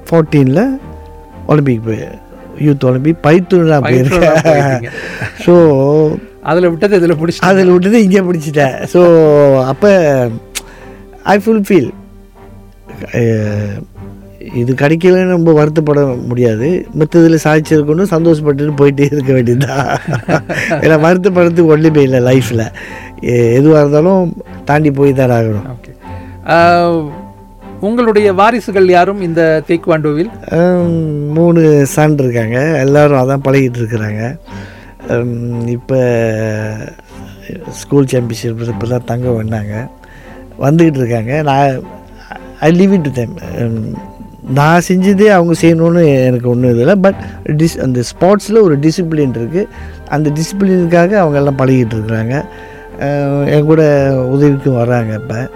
[0.09, 0.63] ஃபோர்டீனில்
[1.51, 2.01] ஒலிம்பிக் போய்
[2.65, 4.83] யூத் ஒலிம்பிக் பைத்தூர்லாம் போயிருக்கேன்.
[5.45, 5.53] ஸோ
[6.49, 8.75] அதில் விட்டது இதில் பிடிச்சி அதில் விட்டது இங்கே பிடிச்சிட்டேன்.
[8.93, 9.01] ஸோ
[9.71, 9.91] அப்போ
[11.33, 11.91] ஐ ஃபுல் ஃபீல்
[14.61, 15.99] இது கிடைக்கலன்னு ரொம்ப வருத்தப்பட
[16.29, 16.67] முடியாது.
[16.99, 19.87] மற்றதில் சாதிச்சிருக்கணும் சந்தோஷப்பட்டுட்டு போயிட்டே இருக்க வேண்டியதுதான்.
[20.83, 22.65] ஏன்னா வருத்தப்படுறதுக்கு ஒன்றுமே இல்லை லைஃப்பில்
[23.57, 24.23] எதுவாக இருந்தாலும்
[24.69, 25.67] தாண்டி போய் தான் ஆகணும்.
[25.75, 25.91] ஓகே
[27.87, 30.97] உங்களுடைய வாரிசுகள் யாரும் இந்த தேக்வாண்டோவில் ஹம்,
[31.37, 31.61] மூணு
[31.95, 32.57] சன் இருக்காங்க.
[32.83, 34.21] எல்லாரும் அதான் பழகிட்டு இருக்கிறாங்க.
[35.77, 35.99] இப்போ
[37.79, 39.73] ஸ்கூல் சாம்பியன்ஷிப் இப்போ தான் தங்க வந்தாங்க
[40.65, 41.33] வந்துக்கிட்டு இருக்காங்க.
[41.49, 41.79] நான்
[42.67, 43.33] I leave it to time
[44.53, 47.15] நான் செஞ்சதே அவங்க செய்யணும்னு எனக்கு ஒன்றும் இதில்லை பட்
[47.47, 49.67] டிஸ் அந்த ஸ்போர்ட்ஸில் ஒரு டிசிப்ளின் இருக்குது
[50.09, 52.45] அந்த டிசிப்ளினுக்காக அவங்க எல்லாம் பழகிட்டு இருக்கிறாங்க.
[53.47, 53.83] என் கூட
[54.29, 55.49] உதவிக்கும் வராங்க இப்போ.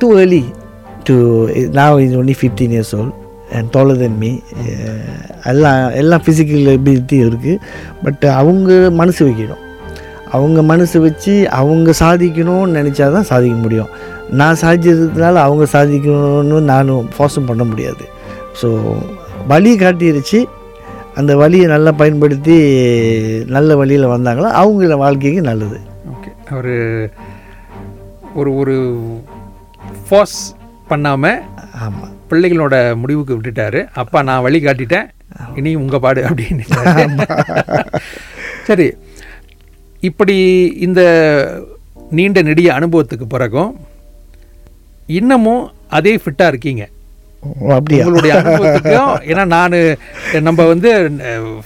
[0.00, 0.44] too early
[1.04, 1.14] to
[1.78, 3.12] now is only 15 years old
[3.52, 4.30] and taller than me
[5.44, 7.56] எல்லாம் எல்லாம் ஃபிசிக்கல் எபிலிட்டி இருக்குது
[8.02, 9.64] பட் அவங்க மனசு வைக்கணும்.
[10.30, 13.88] அவங்க மனசு வச்சு அவங்க சாதிக்கணும்னு நினச்சா தான் சாதிக்க முடியும்.
[14.30, 18.08] நான் சாதிச்சதுனால அவங்க சாதிக்கணும்னு நானும் ஃபோர்ஸும் பண்ண முடியாது.
[18.62, 18.96] ஸோ
[19.48, 20.44] வழி காட்டிருச்சு.
[21.14, 22.56] அந்த வழியை நல்லா பயன்படுத்தி
[23.46, 24.50] நல்ல வழியில் வந்தாங்களோ?
[24.52, 25.80] அவங்கள வாழ்க்கைக்கு நல்லது.
[26.10, 27.10] ஓகே ஒரு
[28.34, 28.76] ஒரு ஒரு
[30.08, 30.54] ஃபோர்ஸ்
[30.88, 31.42] பண்ணாமல்
[31.74, 33.88] ஆமாம் பிள்ளைகளோட முடிவுக்கு விட்டுட்டாரு.
[33.92, 35.08] அப்பா நான் வழி காட்டிட்டேன்.
[35.54, 36.64] இனி உங்க பாடு அப்படின்னு.
[38.66, 38.94] சரி.
[40.00, 41.00] இப்படி இந்த
[42.10, 43.76] நீண்ட நெடிய அனுபவத்துக்கு பிறகும்
[45.16, 45.64] இன்னமும்
[45.96, 46.84] அதே ஃபிட்டாக இருக்கீங்க.
[47.72, 49.76] உங்களுடைய அனுபவத்துக்கும் ஏன்னா நான்
[50.46, 50.90] நம்ம வந்து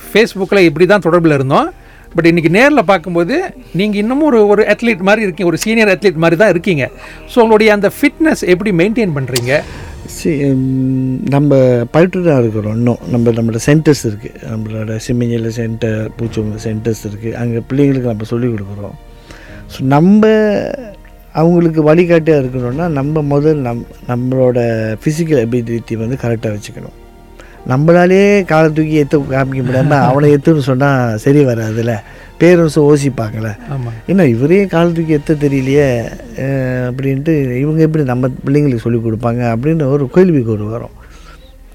[0.09, 1.68] ஃபேஸ்புக்கில் இப்படி தான் தொடர்பில் இருந்தோம்.
[2.14, 3.37] பட் இன்னைக்கு நேரில் பார்க்கும்போது
[3.78, 6.85] நீங்கள் இன்னமும் ஒரு ஒரு அத்லீட் மாதிரி இருக்கீங்க ஒரு சீனியர் அத்லீட் மாதிரி தான் இருக்கீங்க.
[7.33, 9.52] ஸோ உங்களுடைய அந்த ஃபிட்னஸ் எப்படி மெயின்டைன் பண்ணுறீங்க
[10.16, 10.31] சி
[11.35, 11.59] நம்ம
[11.94, 13.02] பயிற்று தான் இருக்கிறோம் இன்னும்.
[13.12, 18.96] நம்ம நம்மளோட சென்டர்ஸ் இருக்குது நம்மளோட சிம்மிஞ்சில் சென்டர் பூச்சவங்க சென்டர்ஸ் இருக்குது அங்கே பிள்ளைங்களுக்கு நம்ம சொல்லிக் கொடுக்குறோம்.
[19.74, 20.31] ஸோ நம்ம
[21.40, 24.59] அவங்களுக்கு வழிகாட்டியாக இருக்கணும்னா நம்ம முதல் நம் நம்மளோட
[25.03, 26.97] ஃபிசிக்கல் எபிலிட்டி வந்து கரெக்டாக வச்சுக்கணும்.
[27.71, 31.95] நம்மளாலே காலை தூக்கி எத்த காமிக்க முடியாமல் அவனை எத்துன்னு சொன்னால் சரி வராதுல்ல.
[32.40, 33.53] பேரண்ட்ஸும் யோசிப்பாங்களே
[34.12, 35.87] என்ன இவரே கால் தூக்கி எத்த தெரியலையே
[36.88, 40.97] அப்படின்ட்டு இவங்க எப்படி நம்ம பிள்ளைங்களுக்கு சொல்லிக் கொடுப்பாங்க அப்படின்னு ஒரு கேள்விக்கு ஒரு வரும்.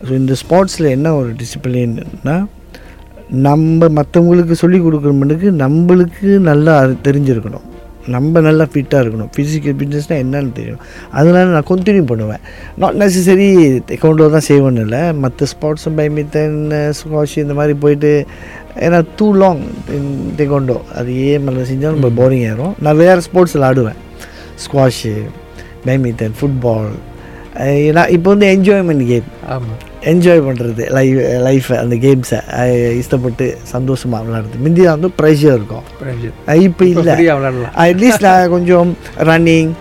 [0.08, 2.36] ஸோ இந்த ஸ்போர்ட்ஸில் என்ன ஒரு டிசிப்ளின்னா
[3.48, 6.76] நம்ம மற்றவங்களுக்கு சொல்லிக் கொடுக்குறவனுக்கு நம்மளுக்கு நல்லா
[7.08, 7.67] தெரிஞ்சிருக்கணும்.
[8.16, 9.32] நம்ம நல்லா ஃபிட்டாக இருக்கணும்.
[9.36, 10.82] ஃபிசிக்கல் ஃபிட்னஸ்னால் என்னன்னு தெரியும்.
[11.20, 12.44] அதனால நான் கண்டினியூ பண்ணுவேன்.
[12.82, 13.48] நாட் நெசசரி
[14.04, 15.02] கொண்டு தான் செய்வேன்னு இல்லை.
[15.24, 16.58] மற்ற ஸ்போர்ட்ஸும் பேட்மிண்டன்
[17.00, 18.12] ஸ்குவாஷ் இந்த மாதிரி போயிட்டு
[18.86, 19.62] ஏன்னா டூ லாங்
[20.54, 24.00] கொண்டோ அது ஏன் மேலே செஞ்சாலும் ரொம்ப போரிங் ஆயிரும் நான் வேறு ஸ்போர்ட்ஸில் ஆடுவேன்.
[24.64, 25.14] ஸ்குவாஷு
[25.86, 26.90] பேட்மிண்டன் ஃபுட்பால்
[27.90, 29.80] ஏன்னா இப்போ வந்து என்ஜாய்மெண்ட் கேம் ஆமாம்
[30.12, 31.18] என்ஜாய் பண்ணுறது லைஃப்
[31.48, 32.40] லைஃப்பை அந்த கேம்ஸை
[33.02, 35.86] இஷ்டப்பட்டு சந்தோஷமாக விளாடுறது முந்தி தான் வந்து ப்ரெஷர் இருக்கும்.
[36.68, 37.16] இப்போ இல்லை.
[37.86, 38.92] அட்லீஸ்ட் நான் கொஞ்சம்
[39.30, 39.72] ரன்னிங்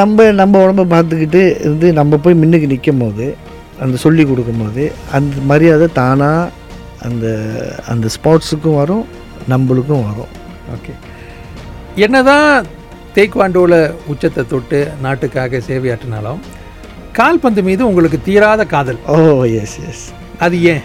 [0.00, 3.26] நம்ம நம்ம உடம்ப பார்த்துக்கிட்டு இருந்து நம்ம போய் முன்னுக்கு நிற்கும் போது
[3.84, 4.82] அந்த சொல்லி கொடுக்கும்போது
[5.18, 6.50] அந்த மரியாதை தானாக
[7.08, 7.26] அந்த
[7.92, 9.04] அந்த ஸ்போர்ட்ஸுக்கும் வரும்
[9.50, 10.32] நம்மளுக்கும் வரும்.
[10.74, 10.92] ஓகே
[12.04, 12.66] என்னதான்
[13.16, 13.78] தேக்வாண்டோவில்
[14.12, 16.42] உச்சத்தை தொட்டு நாட்டுக்காக சேவையாற்றினாலும்
[17.12, 19.00] கால்பந்து மீது உங்களுக்கு தீராத காதல்.
[19.08, 19.16] ஓ
[19.60, 20.04] எஸ் எஸ்
[20.38, 20.84] அது ஏன்?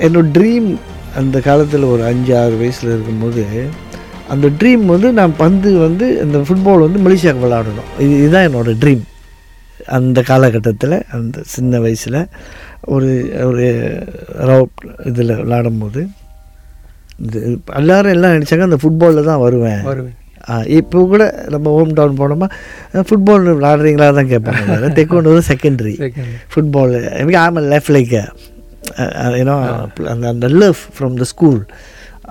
[0.00, 0.68] என்னோட ட்ரீம்
[1.16, 3.44] அந்த காலத்தில் ஒரு அஞ்சு ஆறு வயசில் இருக்கும்போது
[4.28, 9.04] அந்த ட்ரீம் வந்து நான் பந்து வந்து இந்த ஃபுட்பால் வந்து மலேசியாவுக்கு விளாடணும் இது இதுதான் என்னோடய ட்ரீம்
[9.96, 12.18] அந்த காலகட்டத்தில் அந்த சின்ன வயசில்
[12.86, 13.10] ஒரு
[13.42, 13.66] ஒரு
[14.50, 16.00] ரவுட் இதில் விளாடும்போது
[17.18, 17.38] இது
[17.74, 19.80] எல்லாரும் எல்லாம் நினச்சாங்க அந்த ஃபுட்பாலில் தான் வருவேன்.
[19.82, 20.17] வருவேன்.
[20.78, 22.48] இப்போ கூட நம்ம ஹோம் டவுன் போனோமா
[23.08, 24.90] ஃபுட்பால் விளாடுறீங்களா தான் கேட்பாங்க.
[24.98, 25.94] தெக்கொண்டு வந்து செகண்டரி.
[26.54, 26.94] ஃபுட்பால்
[27.44, 28.14] ஆமாம் லெஃப்ட் லைக்
[29.40, 29.56] ஏன்னோ
[30.12, 31.60] அந்த அந்த லவ் ஃப்ரம் த ஸ்கூல்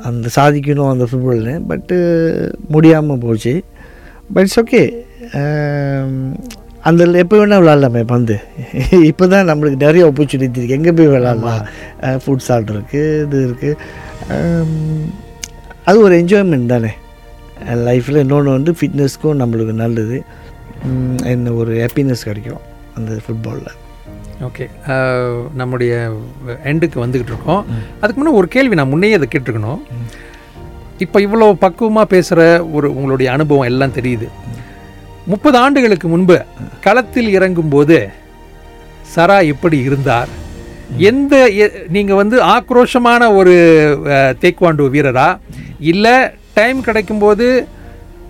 [0.09, 1.97] அந்த சாதிக்கணும் அந்த ஃபுட்பால்னு பட்டு
[2.75, 3.53] முடியாமல் போச்சு.
[4.33, 4.81] பட் இட்ஸ் ஓகே
[6.89, 8.35] அந்த எப்போ வேணால் விளாட்லாமே பந்து.
[9.09, 11.63] இப்போ தான் நம்மளுக்கு நிறைய ஆப்பர்ச்சுனிட்டி இருக்குது எங்கே போய் விளாட்லாம்
[12.23, 13.79] ஃபுட் சால்ட் இருக்குது இது இருக்குது
[15.89, 16.91] அது ஒரு என்ஜாய்மெண்ட் தானே.
[17.65, 20.23] லைஃப்பில் இன்னொன்று வந்து ஃபிட்னஸ்க்கும் நம்மளுக்கு நல்லது.
[21.23, 22.59] என்ன ஒரு ஹாப்பினஸ் கிடைக்கும்
[22.95, 23.75] அந்த ஃபுட்பாலில்
[24.41, 24.69] ஓகே
[25.53, 26.11] நம்முடைய
[26.63, 27.65] எண்டுக்கு வந்துக்கிட்டு இருக்கோம்.
[28.01, 29.79] அதுக்கு முன்னே ஒரு கேள்வி நான் முன்னையே அதை கேட்டிருக்கணும்.
[30.97, 34.27] இப்போ இவ்வளோ பக்குவமாக பேசுகிற ஒரு உங்களுடைய அனுபவம் எல்லாம் தெரியுது.
[35.25, 36.41] முப்பது ஆண்டுகளுக்கு முன்பு
[36.81, 38.07] களத்தில் இறங்கும்போது
[39.15, 40.27] சரா எப்படி இருந்தார்?
[40.97, 43.53] எந்த எ- நீங்க வந்து ஆக்ரோஷமான ஒரு
[44.05, 45.37] அஹ், தேக்வாண்டோ வீரரா?
[45.79, 46.13] இல்லை
[46.57, 47.47] டைம் கிடைக்கும்போது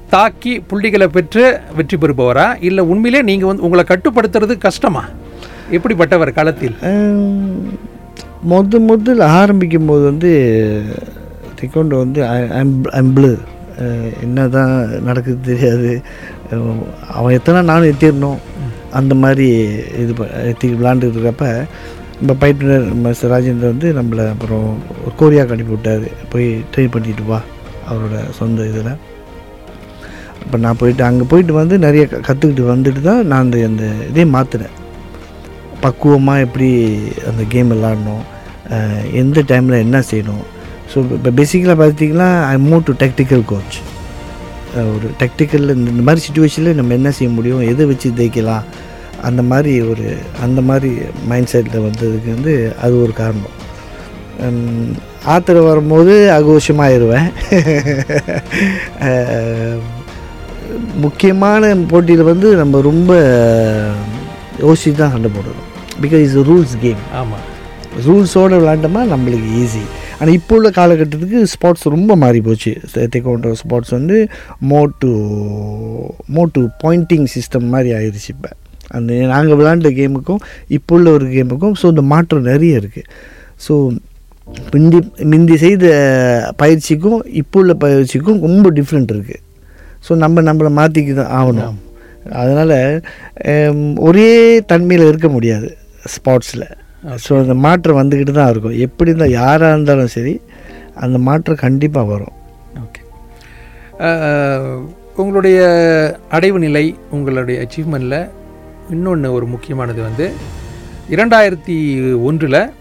[0.09, 1.43] தாக்கி புள்ளிகளை பெற்று
[1.75, 2.57] வெற்றி பெறுபவரா?
[2.59, 5.03] இல்லை உண்மையிலே நீங்கள் வந்து உங்களை கட்டுப்படுத்துறது கஷ்டமா?
[5.71, 6.75] எப்படிப்பட்டவர் காலத்தில்
[8.43, 10.31] முது முதல் ஆரம்பிக்கும் போது வந்து
[11.55, 12.19] திக்கொண்டு வந்து
[12.99, 13.31] அம்பிளு
[14.21, 15.91] என்ன தான் நடக்குது தெரியாது.
[17.11, 18.39] அவன் எத்தனை நானும் எத்திடணும்
[18.91, 19.47] அந்த மாதிரி
[19.97, 21.47] இது ப- எத்தி விளாண்டுட்டு இருக்கப்ப
[22.19, 24.67] நம்ம பயிற்றுனர் மிஸ்டர் ராஜேந்திரன் வந்து நம்மளை அப்புறம்
[25.09, 27.39] கொரியாவுக்கு கோரியாவுக்கு அனுப்பி விட்டார் போய் ட்ரெயின் பண்ணிட்டு வா.
[27.89, 28.91] அவரோட சொந்த இதில்.
[30.41, 34.23] அப்போ நான் போயிட்டு அங்கே போயிட்டு வந்து நிறைய க- கற்றுக்கிட்டு வந்துட்டு தான் நான் அந்த அந்த இதே
[34.25, 34.75] மாற்றினேன்
[35.81, 36.69] பக்குவமாக எப்படி
[37.27, 38.23] அந்த கேம் விளாடணும்
[39.13, 40.45] எந்த டைமில் என்ன செய்யணும்.
[40.93, 43.77] ஸோ இப்போ பேசிக்கலாக பார்த்தீங்கன்னா I move to tactical coach
[44.93, 48.65] ஒரு டெக்டிக்கல் இந்த இந்த மாதிரி சுச்சுவேஷனில் நம்ம என்ன செய்ய முடியும் எதை வச்சு ஜெயிக்கலாம்
[49.21, 50.05] அந்த மாதிரி ஒரு
[50.41, 50.89] அந்த மாதிரி
[51.27, 53.55] மைண்ட் செட்டில் வந்ததுக்கு வந்து அது ஒரு காரணம்.
[55.27, 57.27] ஆத்திர வரும்போது அகோஷமாயிருவேன்.
[59.07, 59.79] அஹ்,
[61.03, 63.11] முக்கியமான போட்டியில் வந்து நம்ம ரொம்ப
[64.61, 65.67] யோசிச்சு தான் சண்டை போடணும்
[66.01, 67.37] பிகாஸ் இஸ் ரூல்ஸ் கேம் ஆமா.
[68.05, 69.83] ரூல்ஸோடு விளாண்டோமா நம்மளுக்கு ஈஸி
[70.17, 72.71] ஆனால் இப்போ உள்ள காலகட்டத்துக்கு ஸ்போர்ட்ஸ் ரொம்ப மாறி போச்சு.
[73.13, 74.17] தேக்கோன்ற ஸ்போர்ட்ஸ் வந்து
[74.69, 75.09] மோட்டு
[76.35, 78.49] மோட்டு பாயிண்டிங் சிஸ்டம் மாதிரி ஆயிடுச்சு இப்போ.
[78.91, 83.09] அந்த நாங்கள் விளாண்ட கேமுக்கும் இப்போ உள்ள ஒரு கேமுக்கும் ஸோ இந்த மாற்றம் நிறைய இருக்குது
[83.65, 83.73] ஸோ
[84.73, 85.85] முந்தி முந்தி செய்த
[86.55, 89.43] பயிற்சிக்கும் இப்போ உள்ள பயிற்சிக்கும் ரொம்ப டிஃப்ரெண்ட் இருக்குது
[90.07, 91.77] ஸோ நம்ம நம்மளை மாற்றிக்கி தான் ஆகணும்
[92.31, 93.01] அதனால்
[93.95, 95.77] ஒரே தன்மையில் இருக்க முடியாது
[96.15, 96.67] ஸ்போர்ட்ஸில்
[97.15, 98.71] ஸோ அந்த மாற்றம் வந்துக்கிட்டு தான் இருக்கும்.
[98.71, 100.41] எப்படி இருந்தால் யாராக இருந்தாலும் சரி
[100.95, 102.33] அந்த மாற்றம் கண்டிப்பாக வரும்.
[102.83, 103.01] ஓகே
[105.15, 105.59] உங்களுடைய
[106.29, 108.29] அடைவு நிலை உங்களுடைய அச்சீவ்மெண்ட்டில்
[108.89, 110.31] இன்னொன்று ஒரு முக்கியமானது வந்து
[111.09, 112.73] இரண்டாயிரத்தி ஒன்றில்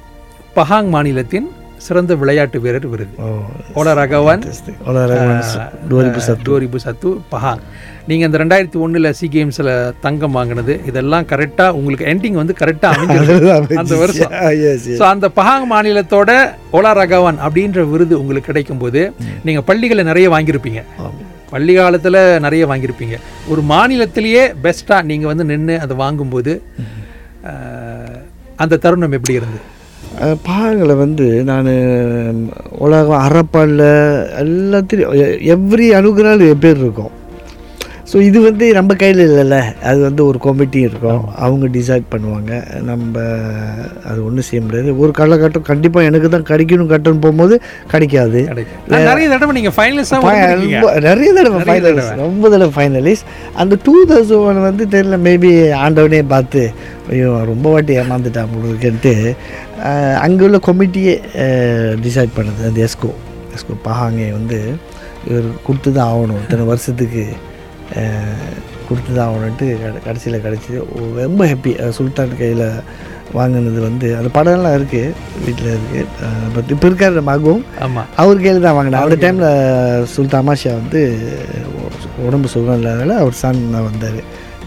[0.59, 1.49] பஹாங் மாநிலத்தின்
[1.87, 3.15] சிறந்த விளையாட்டு வீரர் விருது.
[3.79, 4.43] ஓலா ரகவான்
[6.47, 7.63] டோரிபு சத்து பஹாங்.
[8.09, 9.71] நீங்கள் இந்த ரெண்டாயிரத்தி ஒன்றில் சி கேம்ஸில்
[10.05, 14.33] தங்கம் வாங்கினது இதெல்லாம் கரெக்டாக உங்களுக்கு எண்டிங் வந்து கரெக்டாக அமைஞ்சிருக்கு அந்த வருஷம்.
[15.01, 16.31] ஸோ அந்த பஹாங் மாநிலத்தோட
[16.79, 19.03] ஓலா ரகவான் அப்படின்ற விருது உங்களுக்கு கிடைக்கும்போது
[19.49, 20.83] நீங்கள் பள்ளிகளை நிறைய வாங்கியிருப்பீங்க.
[21.55, 23.17] பள்ளி காலத்தில் நிறைய வாங்கியிருப்பீங்க.
[23.53, 26.55] ஒரு மாநிலத்திலேயே பெஸ்ட்டாக நீங்கள் வந்து நின்று அதை வாங்கும்போது
[28.63, 29.65] அந்த தருணம் எப்படி இருந்தது?
[30.43, 31.69] பாகங்களை வந்து நான்
[32.79, 33.89] உலகம் அறப்பாடில்
[34.43, 35.15] எல்லாத்திலையும்
[35.55, 37.15] எவ்ரி அணுகுனால் என் பேர் இருக்கும்.
[38.13, 39.57] ஸோ இது வந்து நம்ம கையில் இல்லைல்ல.
[39.83, 41.35] அது வந்து ஒரு கமிட்டி இருக்கும்.
[41.37, 42.51] அவங்க டிசைட் பண்ணுவாங்க.
[42.83, 43.21] நம்ம
[44.05, 44.99] அது ஒன்றும் செய்ய முடியாது.
[44.99, 48.41] ஒரு காலகட்டம் கண்டிப்பாக எனக்கு தான் கிடைக்கணும் கட்டணும் போகும்போது கிடைக்காது.
[48.89, 50.21] நிறைய தடவை நீங்க ஃபைனலிஸ்டா
[50.77, 55.51] ரொம்ப- நிறைய தடவை ஃபைனலிஸ்ட் ரொம்ப தடவை ஃபைனலிஸ்ட் அந்த டூ தௌசண்ட் ஒன் வந்து தெரியல மேபி
[55.85, 56.73] ஆண்டவனே பார்த்து
[57.11, 59.15] ஐயோ ரொம்ப வாட்டி ஏமாந்துட்டான் முழுக்கன்ட்டு
[60.17, 61.15] அங்கே உள்ள கமிட்டியே
[62.05, 62.63] டிசைட் பண்ணுது.
[62.67, 63.11] அந்த எஸ்கோ.
[63.57, 64.61] எஸ்கோ பஹாங்கே வந்து
[65.29, 66.43] இவர் கொடுத்து தான் ஆகணும்.
[66.43, 67.27] இத்தனை வருஷத்துக்கு
[68.89, 69.67] கொடுத்து தான் ஆகணுன்ட்டு
[70.07, 70.79] கடைசியில் கிடச்சிது
[71.23, 72.67] ரொம்ப ஹாப்பி சுல்தான் கையில்
[73.35, 76.05] வாங்கினது வந்து அந்த படம்லாம் இருக்குது வீட்டில் இருக்குது
[76.55, 78.03] பட் இப்போ இருக்கார் மகவும் ஆமா.
[78.23, 79.03] அவர் கையில் தான் வாங்கினேன்.
[79.03, 79.49] அந்த டைமில்
[80.15, 81.01] சுல்தான் அமாஷா வந்து
[82.27, 84.21] உடம்பு சுகம் இல்லாதனால அவர் சன் தான் வந்தார்.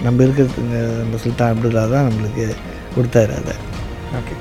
[0.03, 0.65] நம்ம இருக்கிறது
[0.99, 2.45] நம்ம சுல்தான் அப்துல்லா தான் நம்மளுக்கு
[2.95, 3.55] கொடுத்தாரு அதை.
[4.19, 4.35] ஓகே.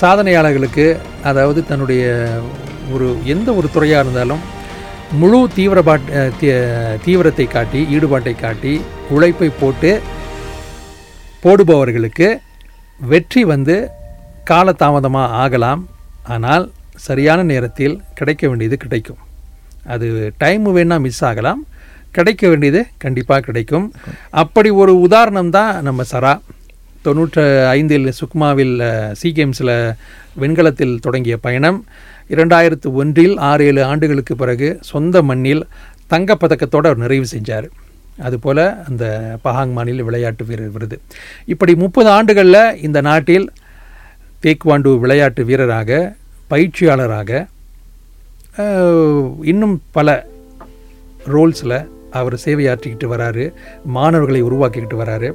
[0.00, 0.86] சாதனையாளர்களுக்கு
[1.22, 2.04] அதாவது தன்னுடைய
[2.94, 4.42] ஒரு எந்த ஒரு துறையாக இருந்தாலும்
[5.20, 6.06] முழு தீவிரபாட்
[7.04, 8.72] தீவிரத்தை காட்டி ஈடுபாட்டை காட்டி
[9.16, 9.90] உழைப்பை போட்டு
[11.42, 12.28] போடுபவர்களுக்கு
[13.10, 13.76] வெற்றி வந்து
[14.50, 15.82] காலதாமதமாக ஆகலாம்.
[16.34, 16.64] ஆனால்
[17.06, 19.20] சரியான நேரத்தில் கிடைக்க வேண்டியது கிடைக்கும்.
[19.94, 20.06] அது
[20.42, 21.62] டைம் வேணால் மிஸ் ஆகலாம்.
[22.16, 23.86] கிடைக்க வேண்டியது கண்டிப்பாக கிடைக்கும்.
[24.42, 26.34] அப்படி ஒரு உதாரணம் தான் நம்ம சரா.
[27.06, 27.44] தொண்ணூற்று
[27.76, 28.76] ஐந்தில் சுக்மாவில்
[29.20, 29.74] சி கேம்ஸில்
[30.42, 31.78] வெண்கலத்தில் தொடங்கிய பயணம்.
[32.34, 35.62] இரண்டாயிரத்து ஒன்றில் ஆறு ஏழு ஆண்டுகளுக்கு பிறகு சொந்த மண்ணில்
[36.12, 37.66] தங்கப்பதக்கத்தோடு அவர் நிறைவு செஞ்சார்.
[38.26, 39.04] அதுபோல் அந்த
[39.44, 40.96] பஹாங் மாநில விளையாட்டு வீரர் விருது.
[41.54, 43.46] இப்படி முப்பது ஆண்டுகளில் இந்த நாட்டில்
[44.44, 46.00] தேக்வாண்டு விளையாட்டு வீரராக
[46.52, 47.30] பயிற்சியாளராக
[49.52, 50.08] இன்னும் பல
[51.34, 51.78] ரோல்ஸில்
[52.18, 53.44] அவர் சேவையாற்றிக்கிட்டு வராரு
[53.96, 55.30] மாணவர்களை உருவாக்கிக்கிட்டு வராரு.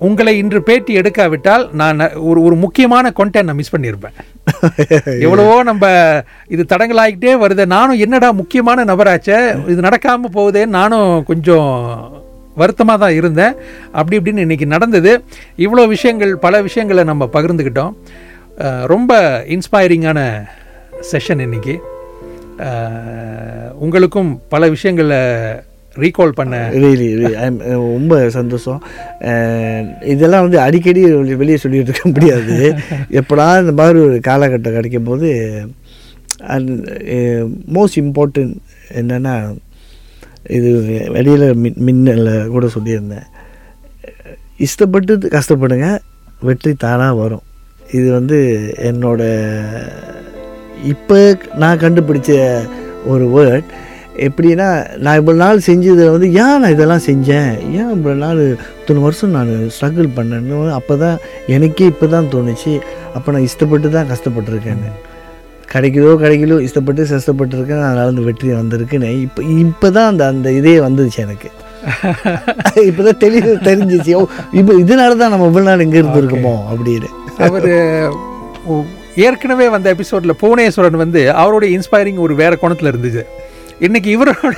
[0.00, 4.16] உங்களை இன்று பேட்டி எடுக்காவிட்டால் நான் ஒரு ஒரு முக்கியமான கொண்டென்ட் நான் மிஸ் பண்ணியிருப்பேன்
[5.24, 5.84] எவ்வளவோ நம்ம
[6.48, 7.64] இது தடங்கலாகிட்டே வருது.
[7.66, 9.38] நானும் என்னடா முக்கியமான நபராச்சே?
[9.68, 10.66] இது நடக்காமல் போகுதே?
[10.68, 11.68] நானும் கொஞ்சம்
[12.56, 13.54] வருத்தமாக தான் இருந்தேன்.
[13.92, 15.12] அப்படி இப்படின்னு இன்னைக்கு நடந்தது.
[15.58, 17.92] இவ்வளோ விஷயங்கள் பல விஷயங்களை நம்ம பகிர்ந்துக்கிட்டோம்.
[18.86, 19.12] ரொம்ப
[19.48, 20.20] இன்ஸ்பைரிங்கான
[21.12, 21.74] செஷன் இன்னைக்கு.
[22.66, 25.20] அஹ், உங்களுக்கும் பல விஷயங்களை
[26.02, 26.56] ரீகால் பண்ண.
[26.82, 27.08] ரியலி
[27.90, 28.80] ரொம்ப சந்தோஷம்.
[30.14, 31.02] இதெல்லாம் வந்து அடிக்கடி
[31.42, 32.56] வெளியே சொல்லிட்டு இருக்க முடியாது.
[33.20, 35.30] எப்படா இந்த மாதிரி ஒரு காலகட்டம் கிடைக்கும் போது
[37.76, 38.54] மோஸ்ட் இம்பார்ட்டன்ட்
[39.00, 39.34] என்னென்னா
[40.56, 40.68] இது
[41.16, 43.26] வெளியில் மின் மின்னல கூட சொல்லியிருந்தேன்.
[44.66, 45.88] இஷ்டப்பட்டு கஷ்டப்படுங்க
[46.48, 47.44] வெற்றி தானாக வரும்.
[47.98, 48.38] இது வந்து
[48.90, 49.22] என்னோட
[50.92, 51.18] இப்போ
[51.62, 52.32] நான் கண்டுபிடிச்ச
[53.12, 53.70] ஒரு வேர்ட்
[54.26, 54.68] எப்படின்னா
[55.04, 57.50] நான் இவ்வளோ நாள் செஞ்சதை வந்து ஏன் நான் இதெல்லாம் செஞ்சேன்?
[57.78, 58.40] ஏன் இவ்வளோ நாள்
[58.80, 60.58] இத்தனை வருஷம் நான் ஸ்ட்ரகிள் பண்ணேன்னு?
[60.78, 61.16] அப்போ தான்
[61.56, 62.72] எனக்கே இப்போ தான் தோணுச்சு.
[63.16, 64.90] அப்போ நான் இஷ்டப்பட்டு தான் கஷ்டப்பட்டிருக்கேன்னு
[65.72, 67.82] கிடைக்குதோ கிடைக்கலோ இஷ்டப்பட்டு கஷ்டப்பட்டிருக்கேன்.
[67.88, 69.10] அதனால அந்த வெற்றி வந்திருக்குன்னு.
[69.26, 71.50] இப்போ இப்போ தான் அந்த அந்த இதே வந்துச்சு எனக்கு.
[72.88, 74.12] இப்போ தான் தெளிவு தெரிஞ்சிச்சு.
[74.60, 77.10] இப்போ இதனால தான் நம்ம இவ்வளோ நாள் இங்கே இருந்திருக்கோமோ அப்படின்னு.
[77.46, 77.68] அவர்
[79.26, 83.22] ஏற்கனவே வந்த எபிசோட்ல புவனேஸ்வரன் வந்து அவருடைய இன்ஸ்பைரிங் ஒரு வேற கோணத்துல இருந்துச்சு.
[83.86, 84.56] இன்னைக்கு இவரோட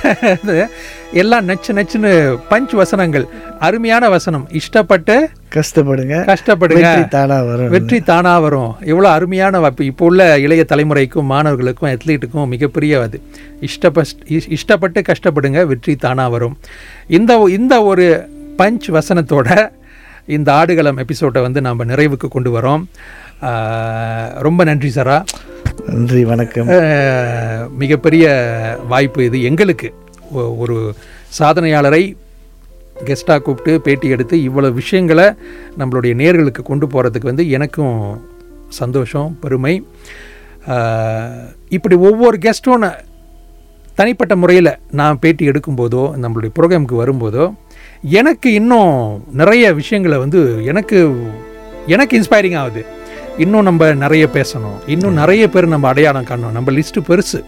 [1.21, 2.11] எல்லாம் நச்சு நச்சுன்னு
[2.51, 3.25] பஞ்ச் வசனங்கள்.
[3.59, 4.45] அருமையான வசனம்.
[4.59, 5.15] இஷ்டப்பட்டு
[5.55, 6.15] கஷ்டப்படுங்க.
[6.29, 6.85] கஷ்டப்படுங்க.
[6.85, 7.69] வெற்றி தானாக வரும்.
[7.75, 8.71] வெற்றி தானா வரும்.
[8.91, 13.19] எவ்வளோ அருமையான இப்போ உள்ள இளைய தலைமுறைக்கும் மாணவர்களுக்கும் அத்லீட்டுக்கும் மிகப்பெரிய அது
[13.67, 14.05] இஷ்டப்ப
[14.57, 16.57] இஷ்டப்பட்டு கஷ்டப்படுங்க வெற்றி தானா வரும்.
[17.19, 18.07] இந்த இந்த ஒரு
[18.57, 19.69] பஞ்ச் வசனத்தோட
[20.37, 22.83] இந்த ஆடுகளம் எபிசோட்டை வந்து நாம் நிறைவுக்கு கொண்டு வரோம்.
[24.47, 25.23] ரொம்ப நன்றி சரா.
[25.91, 26.67] நன்றி வணக்கம்.
[27.77, 28.25] மிகப்பெரிய
[28.87, 29.93] வாய்ப்பு இது எங்களுக்கு.
[30.31, 30.93] ஒ- ஒரு
[31.39, 32.15] சாதனையாளரை
[33.05, 35.23] கெஸ்ட்டாக கூப்பிட்டு பேட்டி எடுத்து இவ்வளோ விஷயங்களை
[35.77, 38.25] நம்மளுடைய நேர்களுக்கு கொண்டு போகிறதுக்கு வந்து எனக்கும்
[38.69, 39.87] சந்தோஷம் பெருமை.
[41.69, 42.91] இப்படி ஒவ்வொரு கெஸ்ட்டும்
[43.95, 47.53] தனிப்பட்ட முறையில் நான் பேட்டி எடுக்கும்போதோ நம்மளுடைய ப்ரோக்ராமுக்கு வரும்போதோ
[48.01, 51.27] எனக்கு இன்னும் நிறைய விஷயங்களை வந்து எனக்கு
[51.87, 52.99] எனக்கு இன்ஸ்பைரிங் ஆகுது.
[53.37, 54.77] இன்னும் நம்ம நிறைய பேசணும்.
[54.87, 56.51] இன்னும் நிறைய பேர் நம்ம அடையாளம் காணணும்.
[56.51, 57.39] நம்ம லிஸ்ட்டு பெருசு.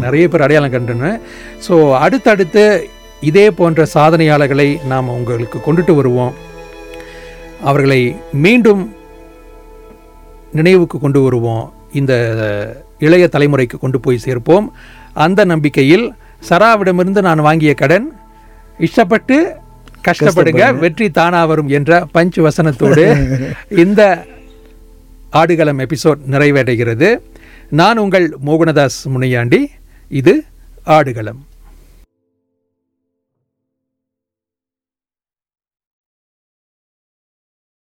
[0.00, 1.20] நிறைய பேர் அடையாளம் கண்டணும்
[1.68, 2.88] ஸோ அடுத்தடுத்து
[3.20, 6.34] இதே போன்ற சாதனையாளர்களை நாம் உங்களுக்கு கொண்டுட்டு வருவோம்.
[7.60, 8.94] அவர்களை மீண்டும்
[10.52, 11.72] நினைவுக்கு கொண்டு வருவோம்.
[11.92, 12.12] இந்த
[12.98, 14.72] இளைய தலைமுறைக்கு கொண்டு போய் சேர்ப்போம்.
[15.12, 16.14] அந்த நம்பிக்கையில்
[16.48, 18.12] சராவிடமிருந்து நான் வாங்கிய கடன்
[18.78, 19.36] இஷ்டப்பட்டு
[20.06, 23.04] கஷ்டப்படுங்க வெற்றி தானா வரும் என்ற பஞ்ச் வசனத்தோடு
[23.84, 24.26] இந்த
[25.30, 27.18] ஆடுகளம் எபிசோட் நிறைவடைகிறது
[27.70, 29.70] நான் உங்கள் மோகனதாஸ் முனியாண்டி.
[30.08, 30.44] இது
[30.84, 31.46] ஆடுகளம்.